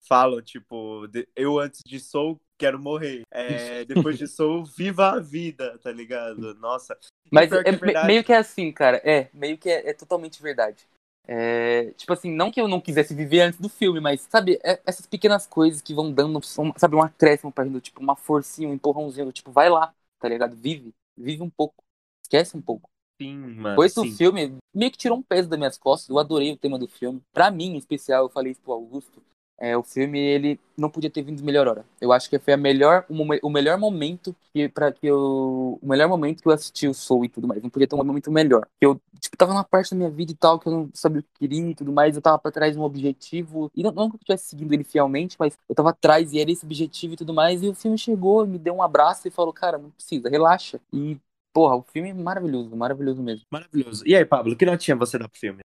falam, 0.07 0.41
tipo, 0.41 1.09
eu 1.35 1.59
antes 1.59 1.81
de 1.85 1.99
Soul 1.99 2.41
quero 2.61 2.79
morrer. 2.79 3.23
É, 3.31 3.85
depois 3.87 4.19
de 4.19 4.29
Soul, 4.29 4.65
viva 4.65 5.13
a 5.13 5.19
vida, 5.19 5.79
tá 5.79 5.91
ligado? 5.91 6.55
Nossa. 6.57 6.97
Mas 7.31 7.51
é, 7.51 7.63
é 7.65 8.05
meio 8.05 8.23
que 8.23 8.33
é 8.33 8.37
assim, 8.37 8.71
cara. 8.71 9.01
É, 9.03 9.31
meio 9.33 9.57
que 9.57 9.71
é, 9.71 9.89
é 9.89 9.95
totalmente 9.95 10.43
verdade. 10.43 10.87
É, 11.27 11.93
tipo 11.93 12.13
assim, 12.13 12.31
não 12.31 12.51
que 12.51 12.61
eu 12.61 12.69
não 12.69 12.81
quisesse 12.81 13.15
viver 13.15 13.41
antes 13.41 13.61
do 13.61 13.69
filme, 13.69 14.01
mas, 14.01 14.23
sabe, 14.23 14.59
é, 14.63 14.81
essas 14.85 15.07
pequenas 15.07 15.47
coisas 15.47 15.81
que 15.81 15.95
vão 15.95 16.13
dando, 16.13 16.41
sabe, 16.77 16.97
um 16.97 17.03
acréscimo 17.03 17.53
pra 17.53 17.65
gente, 17.65 17.81
tipo, 17.81 18.01
uma 18.01 18.17
forcinha, 18.17 18.69
um 18.69 18.75
empurrãozinho, 18.75 19.33
tipo, 19.33 19.51
vai 19.51 19.71
lá, 19.71 19.95
tá 20.19 20.29
ligado? 20.29 20.57
Vive, 20.57 20.93
vive 21.17 21.43
um 21.43 21.51
pouco, 21.51 21.77
esquece 22.25 22.57
um 22.57 22.61
pouco. 22.61 22.89
Sim, 23.21 23.37
mano. 23.37 23.77
Pois 23.77 23.97
o 23.97 24.05
filme 24.05 24.57
meio 24.75 24.91
que 24.91 24.99
tirou 24.99 25.19
um 25.19 25.23
peso 25.23 25.49
das 25.49 25.59
minhas 25.59 25.79
costas, 25.79 26.09
eu 26.09 26.19
adorei 26.19 26.53
o 26.53 26.57
tema 26.57 26.79
do 26.79 26.89
filme. 26.89 27.21
Pra 27.33 27.51
mim, 27.51 27.75
em 27.75 27.77
especial, 27.77 28.25
eu 28.25 28.31
falei 28.31 28.53
isso 28.53 28.63
pro 28.63 28.73
Augusto, 28.73 29.23
é, 29.61 29.77
o 29.77 29.83
filme 29.83 30.19
ele 30.19 30.59
não 30.75 30.89
podia 30.89 31.11
ter 31.11 31.23
vindo 31.23 31.45
melhor 31.45 31.69
hora. 31.69 31.85
Eu 32.01 32.13
acho 32.13 32.31
que 32.31 32.39
foi 32.39 32.55
a 32.55 32.57
melhor, 32.57 33.05
o, 33.43 33.51
melhor 33.51 33.79
momento 33.79 34.35
que 34.55 34.71
para 34.71 34.91
que 34.91 35.07
eu, 35.07 35.79
o 35.81 35.87
melhor 35.87 36.09
momento 36.09 36.43
que 36.43 36.49
eu 36.49 36.53
assisti 36.53 36.89
o 36.89 36.95
Soul 36.95 37.27
e 37.27 37.29
tudo 37.29 37.47
mais. 37.47 37.63
Não 37.63 37.69
podia 37.69 37.87
ter 37.87 37.95
um 37.95 38.03
momento 38.03 38.33
melhor. 38.33 38.67
Eu 38.81 38.99
tipo 39.21 39.37
tava 39.37 39.53
numa 39.53 39.63
parte 39.63 39.91
da 39.91 39.97
minha 39.99 40.11
vida 40.11 40.33
e 40.33 40.35
tal 40.35 40.59
que 40.59 40.67
eu 40.67 40.73
não 40.73 40.91
sabia 40.95 41.21
o 41.21 41.23
que 41.23 41.29
queria 41.41 41.71
e 41.71 41.75
tudo 41.75 41.93
mais. 41.93 42.17
Eu 42.17 42.23
tava 42.23 42.39
para 42.39 42.51
trás 42.51 42.73
de 42.73 42.79
um 42.79 42.83
objetivo 42.83 43.71
e 43.77 43.83
não, 43.83 43.93
não 43.93 44.09
que 44.09 44.17
eu 44.17 44.19
estivesse 44.21 44.49
seguindo 44.49 44.73
ele 44.73 44.83
fielmente, 44.83 45.37
mas 45.39 45.59
eu 45.69 45.75
tava 45.75 45.91
atrás 45.91 46.33
e 46.33 46.41
era 46.41 46.51
esse 46.51 46.65
objetivo 46.65 47.13
e 47.13 47.17
tudo 47.19 47.35
mais. 47.35 47.63
E 47.63 47.69
o 47.69 47.75
filme 47.75 47.99
chegou, 47.99 48.47
me 48.47 48.59
deu 48.59 48.75
um 48.75 48.83
abraço 48.83 49.29
e 49.29 49.31
falou, 49.31 49.53
cara, 49.53 49.77
não 49.77 49.91
precisa, 49.91 50.31
relaxa. 50.31 50.81
E 50.91 51.19
porra, 51.53 51.77
o 51.77 51.83
filme 51.83 52.09
é 52.09 52.15
maravilhoso, 52.15 52.75
maravilhoso 52.75 53.23
mesmo. 53.23 53.45
Maravilhoso. 53.51 54.05
E 54.07 54.17
aí, 54.17 54.25
Pablo, 54.25 54.57
que 54.57 54.65
notinha 54.65 54.97
você 54.97 55.19
dá 55.19 55.29
pro 55.29 55.39
filme? 55.39 55.61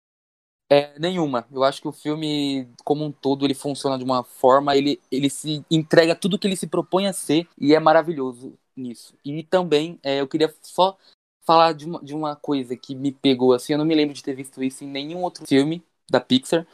É, 0.70 0.98
nenhuma. 0.98 1.46
Eu 1.52 1.64
acho 1.64 1.82
que 1.82 1.88
o 1.88 1.92
filme, 1.92 2.68
como 2.84 3.04
um 3.06 3.12
todo, 3.12 3.46
ele 3.46 3.54
funciona 3.54 3.98
de 3.98 4.04
uma 4.04 4.24
forma, 4.24 4.76
ele, 4.76 5.00
ele 5.12 5.30
se 5.30 5.64
entrega 5.70 6.16
tudo 6.16 6.40
que 6.40 6.48
ele 6.48 6.56
se 6.56 6.66
propõe 6.68 7.06
a 7.08 7.14
ser 7.14 7.48
e 7.60 7.76
é 7.76 7.80
maravilhoso 7.80 8.58
nisso. 8.76 9.16
E 9.24 9.44
também, 9.44 10.00
é, 10.02 10.22
eu 10.22 10.28
queria 10.28 10.54
só 10.62 10.98
falar 11.46 11.74
de 11.74 11.86
uma, 11.86 12.00
de 12.04 12.16
uma 12.16 12.36
coisa 12.36 12.76
que 12.76 12.96
me 12.96 13.12
pegou, 13.12 13.54
assim, 13.54 13.74
eu 13.74 13.78
não 13.78 13.86
me 13.86 13.94
lembro 13.94 14.14
de 14.16 14.24
ter 14.24 14.34
visto 14.34 14.64
isso 14.64 14.84
em 14.84 14.88
nenhum 14.88 15.22
outro 15.22 15.46
filme 15.46 15.84
da 16.10 16.20
Pixar, 16.20 16.66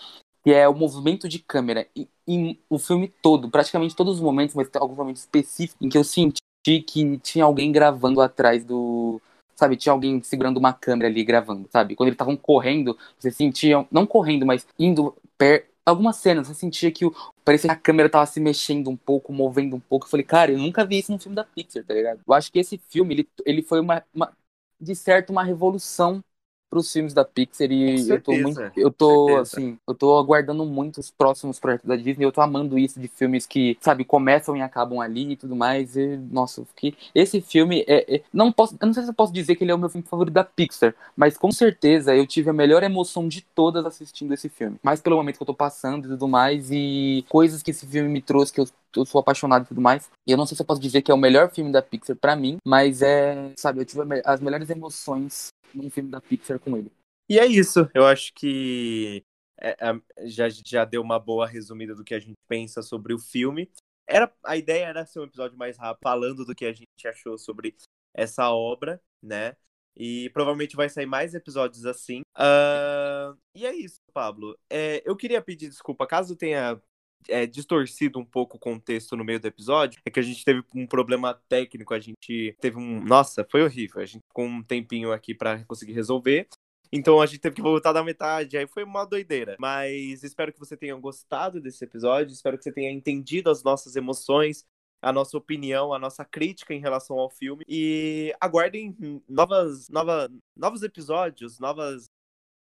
que 0.43 0.51
é 0.51 0.67
o 0.67 0.73
movimento 0.75 1.27
de 1.27 1.39
câmera. 1.39 1.87
E, 1.95 2.07
em 2.27 2.57
o 2.69 2.79
filme 2.79 3.07
todo, 3.21 3.49
praticamente 3.49 3.95
todos 3.95 4.15
os 4.15 4.21
momentos, 4.21 4.55
mas 4.55 4.69
tem 4.69 4.81
alguns 4.81 4.97
momentos 4.97 5.23
específicos 5.23 5.81
em 5.85 5.89
que 5.89 5.97
eu 5.97 6.03
senti 6.03 6.39
que 6.85 7.17
tinha 7.19 7.43
alguém 7.43 7.71
gravando 7.71 8.21
atrás 8.21 8.63
do, 8.63 9.19
sabe? 9.59 9.75
Tinha 9.77 9.93
alguém 9.93 10.21
segurando 10.23 10.57
uma 10.57 10.73
câmera 10.73 11.09
ali 11.09 11.23
gravando, 11.23 11.67
sabe? 11.71 11.95
Quando 11.95 12.07
eles 12.07 12.15
estavam 12.15 12.35
correndo, 12.37 12.97
você 13.19 13.31
sentia, 13.31 13.85
não 13.91 14.05
correndo, 14.07 14.45
mas 14.45 14.65
indo 14.77 15.15
per 15.37 15.67
algumas 15.85 16.17
cenas, 16.17 16.47
você 16.47 16.53
sentia 16.53 16.91
que 16.91 17.05
o, 17.05 17.13
parecia 17.43 17.69
que 17.69 17.75
a 17.75 17.79
câmera 17.79 18.09
tava 18.09 18.25
se 18.25 18.39
mexendo 18.39 18.89
um 18.89 18.95
pouco, 18.97 19.33
movendo 19.33 19.75
um 19.75 19.79
pouco. 19.79 20.05
Eu 20.05 20.09
falei, 20.09 20.23
cara, 20.25 20.51
eu 20.51 20.57
nunca 20.57 20.85
vi 20.85 20.99
isso 20.99 21.11
num 21.11 21.19
filme 21.19 21.35
da 21.35 21.43
Pixar, 21.43 21.83
tá 21.83 21.93
ligado? 21.93 22.21
Eu 22.27 22.33
acho 22.33 22.51
que 22.51 22.59
esse 22.59 22.77
filme, 22.89 23.15
ele, 23.15 23.29
ele 23.45 23.61
foi 23.63 23.79
uma, 23.79 24.03
uma 24.13 24.31
de 24.79 24.95
certo, 24.95 25.31
uma 25.31 25.43
revolução 25.43 26.23
para 26.69 26.79
os 26.79 26.91
filmes 26.91 27.13
da 27.13 27.25
Pixar 27.25 27.71
e 27.71 28.07
eu 28.07 28.21
tô 28.21 28.31
muito, 28.33 28.71
eu 28.75 28.91
tô 28.91 29.37
assim, 29.37 29.77
eu 29.87 29.95
tô 29.95 30.17
aguardando 30.17 30.63
muito 30.65 30.99
os 30.99 31.09
próximos 31.09 31.59
projetos 31.59 31.87
da 31.87 31.95
Disney, 31.95 32.25
eu 32.25 32.31
tô 32.31 32.41
amando 32.41 32.77
isso 32.77 32.99
de 32.99 33.07
filmes 33.07 33.45
que, 33.45 33.77
sabe, 33.81 34.05
começam 34.05 34.55
e 34.55 34.61
acabam 34.61 34.99
ali 34.99 35.31
e 35.31 35.35
tudo 35.35 35.55
mais. 35.55 35.95
E 35.95 36.17
nossa, 36.31 36.63
que 36.75 36.95
esse 37.15 37.41
filme 37.41 37.83
é, 37.87 38.15
é, 38.15 38.21
não 38.31 38.51
posso, 38.51 38.77
eu 38.79 38.85
não 38.85 38.93
sei 38.93 39.03
se 39.03 39.09
eu 39.09 39.13
posso 39.13 39.33
dizer 39.33 39.55
que 39.55 39.63
ele 39.63 39.71
é 39.71 39.75
o 39.75 39.79
meu 39.79 39.89
filme 39.89 40.05
favorito 40.07 40.33
da 40.33 40.43
Pixar, 40.43 40.93
mas 41.17 41.37
com 41.37 41.51
certeza 41.51 42.15
eu 42.15 42.27
tive 42.27 42.49
a 42.49 42.53
melhor 42.53 42.83
emoção 42.83 43.27
de 43.27 43.41
todas 43.41 43.85
assistindo 43.85 44.33
esse 44.33 44.47
filme. 44.47 44.77
Mais 44.83 45.01
pelo 45.01 45.15
momento 45.17 45.37
que 45.37 45.43
eu 45.43 45.47
tô 45.47 45.53
passando 45.53 46.05
e 46.05 46.09
tudo 46.09 46.27
mais 46.27 46.69
e 46.71 47.25
coisas 47.29 47.63
que 47.63 47.71
esse 47.71 47.87
filme 47.87 48.09
me 48.09 48.21
trouxe 48.21 48.53
que 48.53 48.61
eu 48.61 48.67
eu 48.95 49.05
sou 49.05 49.19
apaixonado 49.19 49.65
e 49.65 49.67
tudo 49.67 49.81
mais. 49.81 50.09
E 50.27 50.31
eu 50.31 50.37
não 50.37 50.45
sei 50.45 50.55
se 50.55 50.61
eu 50.61 50.65
posso 50.65 50.81
dizer 50.81 51.01
que 51.01 51.11
é 51.11 51.13
o 51.13 51.17
melhor 51.17 51.51
filme 51.51 51.71
da 51.71 51.81
Pixar 51.81 52.15
para 52.15 52.35
mim, 52.35 52.57
mas 52.65 53.01
é, 53.01 53.53
sabe, 53.57 53.81
eu 53.81 53.85
tive 53.85 54.01
as 54.25 54.41
melhores 54.41 54.69
emoções 54.69 55.49
num 55.73 55.89
filme 55.89 56.09
da 56.09 56.21
Pixar 56.21 56.59
com 56.59 56.77
ele. 56.77 56.91
E 57.29 57.37
é 57.37 57.45
isso. 57.45 57.89
Eu 57.93 58.05
acho 58.05 58.33
que 58.33 59.23
é, 59.61 59.77
é, 59.79 60.27
já, 60.27 60.47
já 60.49 60.85
deu 60.85 61.01
uma 61.01 61.19
boa 61.19 61.45
resumida 61.45 61.93
do 61.93 62.03
que 62.03 62.15
a 62.15 62.19
gente 62.19 62.37
pensa 62.47 62.81
sobre 62.81 63.13
o 63.13 63.19
filme. 63.19 63.69
Era, 64.07 64.31
a 64.43 64.57
ideia 64.57 64.85
era 64.85 65.05
ser 65.05 65.19
um 65.19 65.25
episódio 65.25 65.57
mais 65.57 65.77
rápido, 65.77 66.01
falando 66.01 66.45
do 66.45 66.55
que 66.55 66.65
a 66.65 66.73
gente 66.73 67.07
achou 67.07 67.37
sobre 67.37 67.75
essa 68.13 68.49
obra, 68.49 68.99
né? 69.21 69.55
E 69.95 70.29
provavelmente 70.31 70.75
vai 70.75 70.89
sair 70.89 71.05
mais 71.05 71.35
episódios 71.35 71.85
assim. 71.85 72.21
Uh, 72.35 73.37
e 73.53 73.65
é 73.65 73.75
isso, 73.75 73.99
Pablo. 74.13 74.57
É, 74.69 75.03
eu 75.05 75.15
queria 75.15 75.41
pedir 75.41 75.69
desculpa 75.69 76.07
caso 76.07 76.35
tenha 76.35 76.81
é, 77.27 77.45
distorcido 77.45 78.19
um 78.19 78.25
pouco 78.25 78.57
o 78.57 78.59
contexto 78.59 79.15
no 79.15 79.25
meio 79.25 79.39
do 79.39 79.47
episódio, 79.47 79.99
é 80.05 80.09
que 80.09 80.19
a 80.19 80.23
gente 80.23 80.43
teve 80.45 80.63
um 80.73 80.87
problema 80.87 81.33
técnico, 81.49 81.93
a 81.93 81.99
gente 81.99 82.55
teve 82.59 82.77
um. 82.77 83.03
Nossa, 83.03 83.45
foi 83.49 83.63
horrível. 83.63 84.01
A 84.01 84.05
gente 84.05 84.23
ficou 84.27 84.45
um 84.45 84.63
tempinho 84.63 85.11
aqui 85.11 85.33
para 85.33 85.63
conseguir 85.65 85.93
resolver. 85.93 86.47
Então 86.91 87.21
a 87.21 87.25
gente 87.25 87.39
teve 87.39 87.55
que 87.55 87.61
voltar 87.61 87.93
da 87.93 88.03
metade, 88.03 88.57
aí 88.57 88.65
foi 88.65 88.83
uma 88.83 89.05
doideira. 89.05 89.55
Mas 89.59 90.23
espero 90.23 90.51
que 90.51 90.59
você 90.59 90.75
tenha 90.75 90.95
gostado 90.95 91.61
desse 91.61 91.83
episódio, 91.83 92.33
espero 92.33 92.57
que 92.57 92.63
você 92.63 92.71
tenha 92.71 92.91
entendido 92.91 93.49
as 93.51 93.61
nossas 93.63 93.95
emoções, 93.95 94.65
a 94.99 95.13
nossa 95.13 95.37
opinião, 95.37 95.93
a 95.93 95.99
nossa 95.99 96.25
crítica 96.25 96.73
em 96.73 96.79
relação 96.79 97.19
ao 97.19 97.29
filme. 97.29 97.63
E 97.67 98.33
aguardem 98.41 99.21
novas, 99.27 99.87
nova, 99.89 100.31
novos 100.55 100.81
episódios, 100.81 101.59
novas. 101.59 102.05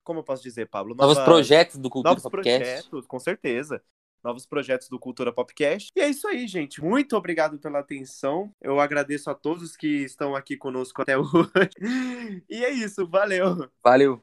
Como 0.05 0.19
eu 0.19 0.23
posso 0.23 0.43
dizer, 0.43 0.67
Pablo? 0.67 0.95
Novas, 0.95 1.17
novos 1.17 1.29
projetos 1.29 1.77
do 1.77 1.89
Cultura 1.89 2.15
novos 2.15 2.23
Podcast. 2.23 2.59
Novos 2.59 2.85
projetos, 2.89 3.07
com 3.07 3.19
certeza 3.19 3.83
novos 4.23 4.45
projetos 4.45 4.89
do 4.89 4.99
Cultura 4.99 5.31
Popcast. 5.31 5.91
E 5.95 6.01
é 6.01 6.09
isso 6.09 6.27
aí, 6.27 6.47
gente. 6.47 6.81
Muito 6.81 7.15
obrigado 7.15 7.57
pela 7.59 7.79
atenção. 7.79 8.51
Eu 8.61 8.79
agradeço 8.79 9.29
a 9.29 9.35
todos 9.35 9.75
que 9.75 10.03
estão 10.03 10.35
aqui 10.35 10.55
conosco 10.57 11.01
até 11.01 11.17
hoje. 11.17 12.43
E 12.49 12.63
é 12.63 12.71
isso. 12.71 13.07
Valeu. 13.07 13.69
Valeu. 13.83 14.21